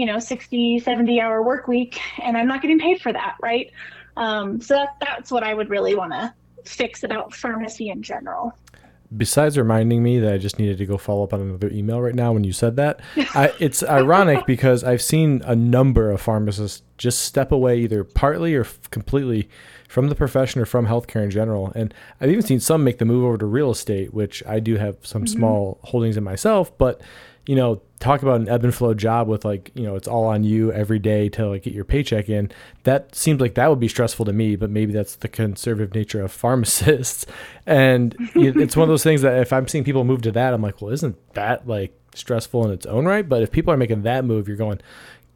you 0.00 0.06
know, 0.06 0.18
60, 0.18 0.78
70 0.78 1.20
hour 1.20 1.42
work 1.42 1.68
week 1.68 2.00
and 2.22 2.34
I'm 2.34 2.48
not 2.48 2.62
getting 2.62 2.78
paid 2.78 3.02
for 3.02 3.12
that. 3.12 3.36
Right. 3.42 3.70
Um, 4.16 4.58
so 4.58 4.74
that, 4.74 4.96
that's 4.98 5.30
what 5.30 5.42
I 5.42 5.52
would 5.52 5.68
really 5.68 5.94
want 5.94 6.12
to 6.12 6.32
fix 6.64 7.02
about 7.04 7.34
pharmacy 7.34 7.90
in 7.90 8.02
general. 8.02 8.56
besides 9.14 9.58
reminding 9.58 10.02
me 10.02 10.18
that 10.20 10.32
I 10.32 10.38
just 10.38 10.58
needed 10.58 10.78
to 10.78 10.86
go 10.86 10.96
follow 10.96 11.22
up 11.22 11.34
on 11.34 11.42
another 11.42 11.68
email 11.68 12.00
right 12.00 12.14
now 12.14 12.32
when 12.32 12.44
you 12.44 12.52
said 12.54 12.76
that, 12.76 13.00
I, 13.34 13.52
it's 13.60 13.82
ironic 13.82 14.46
because 14.46 14.82
I've 14.84 15.02
seen 15.02 15.42
a 15.44 15.54
number 15.54 16.10
of 16.10 16.22
pharmacists 16.22 16.80
just 16.96 17.20
step 17.20 17.52
away 17.52 17.80
either 17.80 18.02
partly 18.02 18.54
or 18.54 18.62
f- 18.62 18.90
completely 18.90 19.50
from 19.86 20.08
the 20.08 20.14
profession 20.14 20.62
or 20.62 20.64
from 20.64 20.86
healthcare 20.86 21.22
in 21.22 21.30
general. 21.30 21.72
And 21.74 21.92
I've 22.22 22.30
even 22.30 22.46
seen 22.46 22.60
some 22.60 22.84
make 22.84 22.96
the 22.96 23.04
move 23.04 23.24
over 23.24 23.36
to 23.36 23.44
real 23.46 23.70
estate, 23.70 24.14
which 24.14 24.42
I 24.46 24.60
do 24.60 24.76
have 24.76 24.96
some 25.02 25.26
small 25.26 25.78
holdings 25.82 26.16
in 26.16 26.24
myself, 26.24 26.76
but 26.78 27.02
you 27.46 27.56
know, 27.56 27.82
talk 28.00 28.22
about 28.22 28.40
an 28.40 28.48
ebb 28.48 28.64
and 28.64 28.74
flow 28.74 28.94
job 28.94 29.28
with 29.28 29.44
like, 29.44 29.70
you 29.74 29.82
know, 29.84 29.94
it's 29.94 30.08
all 30.08 30.24
on 30.24 30.42
you 30.42 30.72
every 30.72 30.98
day 30.98 31.28
to 31.28 31.48
like 31.48 31.62
get 31.62 31.74
your 31.74 31.84
paycheck 31.84 32.30
in. 32.30 32.50
That 32.84 33.14
seems 33.14 33.40
like 33.40 33.54
that 33.54 33.68
would 33.68 33.78
be 33.78 33.88
stressful 33.88 34.24
to 34.24 34.32
me, 34.32 34.56
but 34.56 34.70
maybe 34.70 34.92
that's 34.92 35.16
the 35.16 35.28
conservative 35.28 35.94
nature 35.94 36.22
of 36.22 36.32
pharmacists. 36.42 37.26
And 37.66 38.16
it's 38.34 38.74
one 38.74 38.84
of 38.84 38.88
those 38.88 39.04
things 39.04 39.20
that 39.20 39.38
if 39.38 39.52
I'm 39.52 39.68
seeing 39.68 39.84
people 39.84 40.04
move 40.04 40.22
to 40.22 40.32
that, 40.32 40.54
I'm 40.54 40.62
like, 40.62 40.80
well, 40.80 40.90
isn't 40.92 41.16
that 41.34 41.68
like 41.68 41.94
stressful 42.14 42.64
in 42.64 42.72
its 42.72 42.86
own 42.86 43.04
right? 43.04 43.28
But 43.28 43.42
if 43.42 43.52
people 43.52 43.72
are 43.72 43.76
making 43.76 44.02
that 44.02 44.24
move, 44.24 44.48
you're 44.48 44.56
going, 44.56 44.80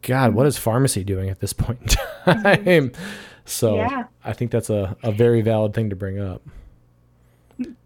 God, 0.01 0.33
what 0.33 0.47
is 0.47 0.57
pharmacy 0.57 1.03
doing 1.03 1.29
at 1.29 1.39
this 1.39 1.53
point 1.53 1.79
in 1.81 1.87
mm-hmm. 2.33 2.63
time? 2.65 2.91
So 3.45 3.75
Yeah. 3.75 4.05
I 4.23 4.33
think 4.33 4.49
that's 4.49 4.71
a, 4.71 4.97
a 5.03 5.11
very 5.11 5.41
valid 5.41 5.75
thing 5.75 5.91
to 5.91 5.95
bring 5.95 6.19
up. 6.19 6.41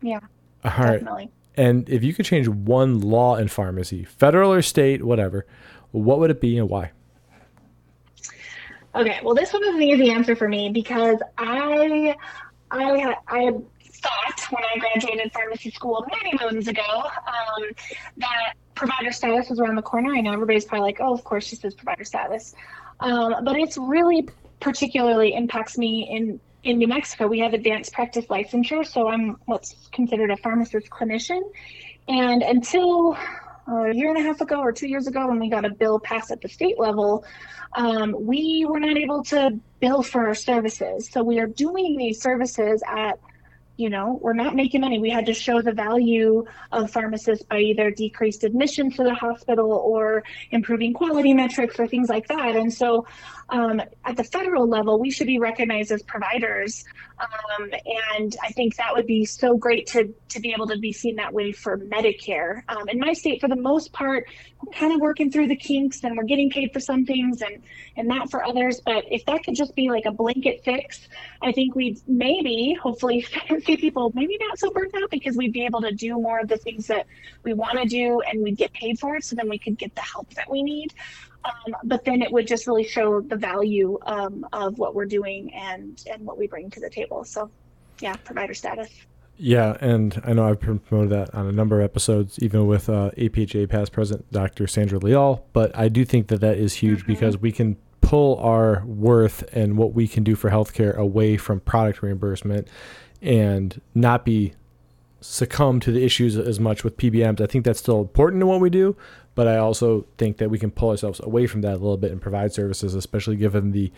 Yeah, 0.02 0.22
All 0.64 0.72
right. 0.72 0.94
definitely. 0.94 1.30
And 1.60 1.90
if 1.90 2.06
you 2.06 2.14
could 2.14 2.24
change 2.24 2.48
one 2.48 3.02
law 3.02 3.36
in 3.36 3.50
pharmacy, 3.50 4.06
federal 4.06 4.54
or 4.54 4.62
state, 4.62 5.04
whatever, 5.04 5.46
what 5.92 6.20
would 6.20 6.32
it 6.32 6.40
be 6.40 6.58
and 6.58 6.70
why? 6.70 6.92
Okay, 8.96 9.20
well, 9.22 9.36
this 9.36 9.52
one 9.52 9.66
is 9.66 9.76
an 9.76 9.82
easy 9.82 10.10
answer 10.10 10.38
for 10.38 10.48
me 10.48 10.70
because 10.70 11.18
I, 11.38 12.16
I, 12.72 13.14
I 13.28 13.52
thought 13.52 14.42
when 14.52 14.64
I 14.74 14.80
graduated 14.80 15.34
pharmacy 15.34 15.70
school 15.72 16.08
many 16.24 16.40
moons 16.42 16.70
ago 16.70 16.82
um, 17.28 17.64
that 18.16 18.54
provider 18.74 19.12
status 19.12 19.50
was 19.50 19.60
around 19.60 19.76
the 19.76 19.82
corner. 19.82 20.16
I 20.16 20.22
know 20.22 20.32
everybody's 20.32 20.64
probably 20.64 20.86
like, 20.86 21.02
oh, 21.02 21.14
of 21.14 21.26
course 21.26 21.46
she 21.46 21.58
says 21.58 21.76
provider 21.76 22.06
status, 22.06 22.56
um, 23.02 23.44
but 23.44 23.58
it's 23.58 23.78
really 23.78 24.30
particularly 24.62 25.34
impacts 25.36 25.78
me 25.78 26.08
in 26.10 26.40
in 26.64 26.78
New 26.78 26.88
Mexico. 26.88 27.28
We 27.28 27.40
have 27.40 27.54
advanced 27.54 27.94
practice 27.94 28.26
licensure, 28.26 28.86
so 28.86 29.08
I'm 29.08 29.38
what's 29.46 29.90
considered 29.92 30.32
a 30.32 30.38
pharmacist 30.38 30.90
clinician, 30.90 31.42
and 32.08 32.42
until 32.42 33.18
a 33.68 33.94
year 33.94 34.10
and 34.10 34.18
a 34.18 34.22
half 34.22 34.42
ago 34.42 34.60
or 34.60 34.72
two 34.72 34.88
years 34.88 35.06
ago 35.06 35.28
when 35.28 35.40
we 35.40 35.48
got 35.50 35.64
a 35.64 35.70
bill 35.70 36.00
passed 36.00 36.32
at 36.32 36.42
the 36.42 36.50
state 36.50 36.80
level 36.80 37.24
um, 37.74 38.16
we 38.18 38.66
were 38.68 38.80
not 38.80 38.98
able 38.98 39.24
to 39.26 39.60
bill 39.80 40.02
for 40.02 40.28
our 40.28 40.36
services. 40.36 41.10
So 41.12 41.24
we 41.24 41.40
are 41.40 41.48
doing 41.48 41.98
these 41.98 42.22
services 42.22 42.82
at, 42.88 43.20
you 43.78 43.90
know, 43.90 44.20
we're 44.22 44.34
not 44.34 44.56
making 44.56 44.82
money. 44.82 45.00
We 45.00 45.10
had 45.10 45.26
to 45.28 45.34
show 45.34 45.62
the 45.62 45.72
value 45.72 46.46
of 46.72 46.92
pharmacists 46.92 47.46
by 47.46 47.60
either 47.60 47.92
decreased 47.92 48.44
admission 48.44 48.92
to 48.92 49.04
the 49.04 49.14
hospital 49.14 49.72
or 49.72 50.24
improving 50.52 50.94
quality 50.94 51.34
metrics 51.34 51.80
or 51.80 51.88
things 51.88 52.10
like 52.10 52.28
that. 52.28 52.56
And 52.56 52.74
so 52.74 53.06
um, 53.52 53.82
at 54.06 54.16
the 54.16 54.24
federal 54.24 54.68
level, 54.68 55.00
we 55.00 55.12
should 55.12 55.28
be 55.28 55.40
recognized 55.40 55.92
as 55.92 56.04
providers. 56.04 56.84
Um, 57.20 57.70
and 58.18 58.36
I 58.42 58.52
think 58.52 58.76
that 58.78 58.94
would 58.94 59.06
be 59.06 59.26
so 59.26 59.58
great 59.58 59.88
to, 59.88 60.14
to 60.30 60.40
be 60.40 60.54
able 60.54 60.68
to 60.68 60.78
be 60.78 60.94
seen 60.94 61.16
that 61.18 61.34
way 61.34 61.52
for 61.52 61.78
Medicare. 61.78 62.64
Um, 62.70 62.88
in 62.88 63.00
my 63.00 63.14
state, 63.14 63.42
for 63.42 63.48
the 63.48 63.56
most 63.56 63.92
part, 63.92 64.28
we're 64.62 64.72
kind 64.74 64.94
of 64.94 65.02
working 65.02 65.32
through 65.32 65.48
the 65.48 65.56
kinks 65.56 66.04
and 66.04 66.16
we're 66.16 66.24
getting 66.24 66.50
paid 66.50 66.72
for 66.72 66.80
some 66.80 67.06
things 67.06 67.42
and, 67.42 67.62
and 67.98 68.08
not 68.08 68.32
for 68.32 68.44
others. 68.44 68.82
But 68.86 69.06
if 69.12 69.26
that 69.26 69.44
could 69.44 69.56
just 69.56 69.76
be 69.76 69.90
like 69.90 70.06
a 70.06 70.12
blanket 70.12 70.64
fix, 70.64 71.08
I 71.42 71.52
think 71.52 71.76
we'd 71.76 72.00
maybe, 72.08 72.78
hopefully, 72.82 73.26
see 73.66 73.78
people 73.78 74.12
maybe 74.14 74.38
not 74.40 74.60
so 74.60 74.70
burnt 74.70 74.94
out 74.96 75.10
because 75.10 75.36
we'd 75.36 75.54
be 75.54 75.66
able 75.66 75.82
to 75.82 75.92
do 75.92 76.14
more 76.14 76.40
of 76.40 76.48
the 76.48 76.58
things 76.58 76.88
that 76.88 77.06
we 77.44 77.54
want 77.54 77.78
to 77.80 77.86
do 77.86 78.22
and 78.22 78.42
we'd 78.44 78.58
get 78.58 78.72
paid 78.74 79.00
for 79.00 79.16
it. 79.18 79.26
So 79.26 79.36
then 79.36 79.50
we 79.50 79.58
could 79.58 79.78
get 79.78 79.96
the 79.96 80.02
help 80.02 80.34
that 80.36 80.50
we 80.50 80.64
need. 80.64 80.94
Um, 81.46 81.76
but 81.86 82.04
then 82.06 82.22
it 82.22 82.32
would 82.32 82.48
just 82.48 82.68
really 82.68 82.84
show 82.84 83.22
the 83.22 83.36
value 83.36 83.98
um, 84.06 84.46
of 84.52 84.78
what 84.78 84.94
we're 84.94 85.06
doing 85.06 85.54
and 85.54 86.04
and 86.12 86.26
what 86.26 86.38
we 86.38 86.48
bring 86.48 86.70
to 86.72 86.80
the 86.80 86.90
table. 86.90 87.24
So, 87.24 87.50
yeah, 88.02 88.16
provider 88.16 88.54
status. 88.54 88.90
Yeah, 89.42 89.78
and 89.80 90.22
I 90.26 90.34
know 90.34 90.50
I've 90.50 90.60
promoted 90.60 91.12
that 91.12 91.34
on 91.34 91.48
a 91.48 91.54
number 91.54 91.80
of 91.80 91.86
episodes, 91.86 92.38
even 92.42 92.68
with 92.68 92.90
uh, 92.90 93.12
APHA 93.18 93.70
past 93.70 93.94
president 93.94 94.30
Dr. 94.34 94.68
Sandra 94.68 95.00
Leal. 95.00 95.46
But 95.54 95.76
I 95.78 95.88
do 95.88 96.04
think 96.04 96.28
that 96.28 96.42
that 96.42 96.58
is 96.58 96.74
huge 96.74 97.06
because 97.08 97.38
we 97.38 97.54
can 97.54 97.78
pull 98.02 98.38
our 98.40 98.84
worth 98.86 99.44
and 99.54 99.78
what 99.78 99.94
we 99.94 100.10
can 100.10 100.24
do 100.26 100.36
for 100.36 100.50
healthcare 100.50 100.94
away 100.96 101.38
from 101.38 101.62
product 101.62 102.02
reimbursement 102.02 102.68
and 103.22 103.80
not 103.96 104.26
be 104.26 104.54
succumb 105.22 105.80
to 105.82 105.92
the 105.92 106.04
issues 106.04 106.38
as 106.38 106.60
much 106.60 106.84
with 106.84 106.98
PBMs. 106.98 107.40
I 107.40 107.46
think 107.46 107.66
that's 107.66 107.80
still 107.80 108.02
important 108.02 108.42
in 108.42 108.48
what 108.48 108.60
we 108.60 108.70
do, 108.70 108.96
but 109.40 109.48
I 109.48 109.56
also 109.56 110.06
think 110.18 110.36
that 110.40 110.50
we 110.50 110.60
can 110.60 110.70
pull 110.70 110.90
ourselves 110.90 111.22
away 111.24 111.48
from 111.48 111.62
that 111.62 111.72
a 111.72 111.78
little 111.78 111.96
bit 111.96 112.12
and 112.12 112.22
provide 112.22 112.52
services, 112.52 112.94
especially 112.94 113.38
given 113.38 113.72
the 113.72 113.90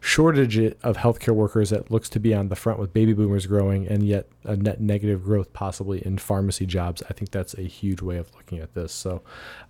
shortage 0.00 0.58
of 0.58 0.96
healthcare 0.96 1.36
workers 1.36 1.70
that 1.70 1.88
looks 1.88 2.08
to 2.08 2.18
be 2.18 2.34
on 2.34 2.48
the 2.48 2.56
front 2.56 2.80
with 2.80 2.92
baby 2.92 3.12
boomers 3.12 3.46
growing 3.46 3.86
and 3.86 4.02
yet 4.02 4.26
a 4.42 4.56
net 4.56 4.80
negative 4.80 5.22
growth 5.22 5.52
possibly 5.52 6.04
in 6.04 6.18
pharmacy 6.18 6.66
jobs. 6.66 7.00
I 7.08 7.12
think 7.12 7.30
that's 7.30 7.54
a 7.54 7.62
huge 7.62 8.02
way 8.02 8.16
of 8.16 8.34
looking 8.34 8.58
at 8.58 8.74
this. 8.74 8.92
So 8.92 9.22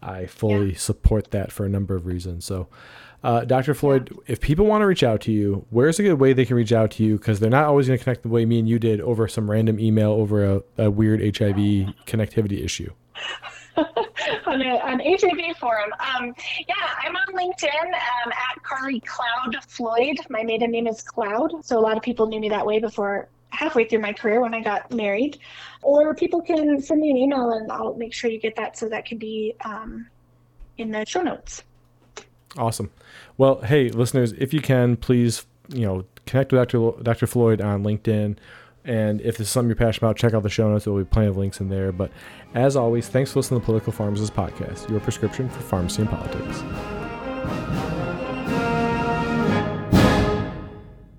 I 0.03 0.25
fully 0.25 0.73
support 0.73 1.31
that 1.33 1.53
for 1.53 1.67
a 1.67 1.69
number 1.69 1.95
of 1.95 2.07
reasons. 2.07 2.47
So 2.47 2.69
uh, 3.23 3.45
Dr. 3.45 3.75
Floyd, 3.75 4.19
if 4.27 4.41
people 4.41 4.65
want 4.65 4.81
to 4.81 4.87
reach 4.87 5.03
out 5.03 5.21
to 5.21 5.31
you, 5.31 5.67
where's 5.69 5.99
a 5.99 6.05
good 6.05 6.19
way 6.19 6.33
they 6.33 6.47
can 6.47 6.57
reach 6.57 6.73
out 6.73 6.93
to 6.93 7.05
you? 7.05 7.19
Because 7.19 7.39
they're 7.39 7.51
not 7.51 7.65
always 7.65 7.87
going 7.87 7.99
to 7.99 8.03
connect 8.03 8.23
the 8.23 8.31
way 8.31 8.47
me 8.47 8.61
and 8.61 8.67
you 8.67 8.79
did 8.79 9.03
over 9.03 9.29
some 9.29 9.51
random 9.51 9.79
email 9.79 10.13
over 10.13 10.43
a, 10.55 10.63
a 10.79 10.91
weird 10.91 11.21
HIV 11.21 11.57
connectivity 12.07 12.65
issue. 12.65 12.91
on, 14.47 14.63
a, 14.63 14.79
on 14.79 15.01
HIV 15.01 15.57
forum. 15.59 15.91
Um, 16.01 16.35
yeah, 16.67 16.75
I'm 17.05 17.17
on 17.17 17.27
LinkedIn 17.35 17.87
um, 17.87 18.33
at 18.33 18.63
Carly 18.63 19.01
Cloud 19.01 19.57
Floyd. 19.67 20.19
My 20.31 20.43
maiden 20.43 20.71
name 20.71 20.87
is 20.87 21.03
Cloud, 21.03 21.65
so 21.65 21.79
a 21.79 21.81
lot 21.81 21.97
of 21.97 22.03
people 22.03 22.27
knew 22.27 22.41
me 22.41 22.49
that 22.49 22.65
way 22.65 22.79
before 22.79 23.29
halfway 23.51 23.85
through 23.85 24.01
my 24.01 24.13
career 24.13 24.41
when 24.41 24.55
I 24.55 24.61
got 24.61 24.93
married. 24.93 25.39
Or 25.83 26.15
people 26.15 26.43
can 26.43 26.81
send 26.81 27.01
me 27.01 27.11
an 27.11 27.17
email 27.17 27.53
and 27.53 27.71
I'll 27.73 27.95
make 27.95 28.13
sure 28.13 28.31
you 28.31 28.39
get 28.39 28.57
that 28.57 28.77
so 28.79 28.89
that 28.89 29.05
can 29.05 29.19
be 29.19 29.55
um, 29.65 30.07
in 30.77 30.91
the 30.91 31.05
show 31.07 31.23
notes. 31.23 31.63
Awesome. 32.57 32.91
Well, 33.37 33.61
hey, 33.63 33.89
listeners, 33.91 34.33
if 34.33 34.53
you 34.53 34.61
can, 34.61 34.97
please, 34.97 35.47
you 35.69 35.87
know, 35.87 36.05
connect 36.27 36.53
with 36.53 36.61
Dr. 36.69 37.03
Dr. 37.03 37.27
Floyd 37.27 37.61
on 37.61 37.83
LinkedIn 37.83 38.37
And 38.89 39.21
if 39.21 39.37
this 39.37 39.49
is 39.49 39.53
something 39.53 39.69
you're 39.69 39.77
passionate 39.77 40.09
about, 40.09 40.17
check 40.17 40.33
out 40.33 40.43
the 40.43 40.49
show 40.49 40.69
notes. 40.69 40.85
There 40.85 40.93
will 40.93 41.03
be 41.03 41.09
plenty 41.09 41.29
of 41.29 41.37
links 41.37 41.61
in 41.61 41.69
there. 41.69 41.93
But 41.93 42.11
as 42.55 42.75
always, 42.75 43.07
thanks 43.07 43.33
for 43.33 43.41
listening 43.41 43.61
to 43.61 43.63
the 43.63 43.67
Political 43.67 43.93
Pharmacist 43.93 44.35
Podcast, 44.35 44.89
your 44.89 45.01
prescription 45.01 45.51
for 45.51 45.61
pharmacy 45.61 46.03
and 46.03 46.11
politics. 46.11 46.63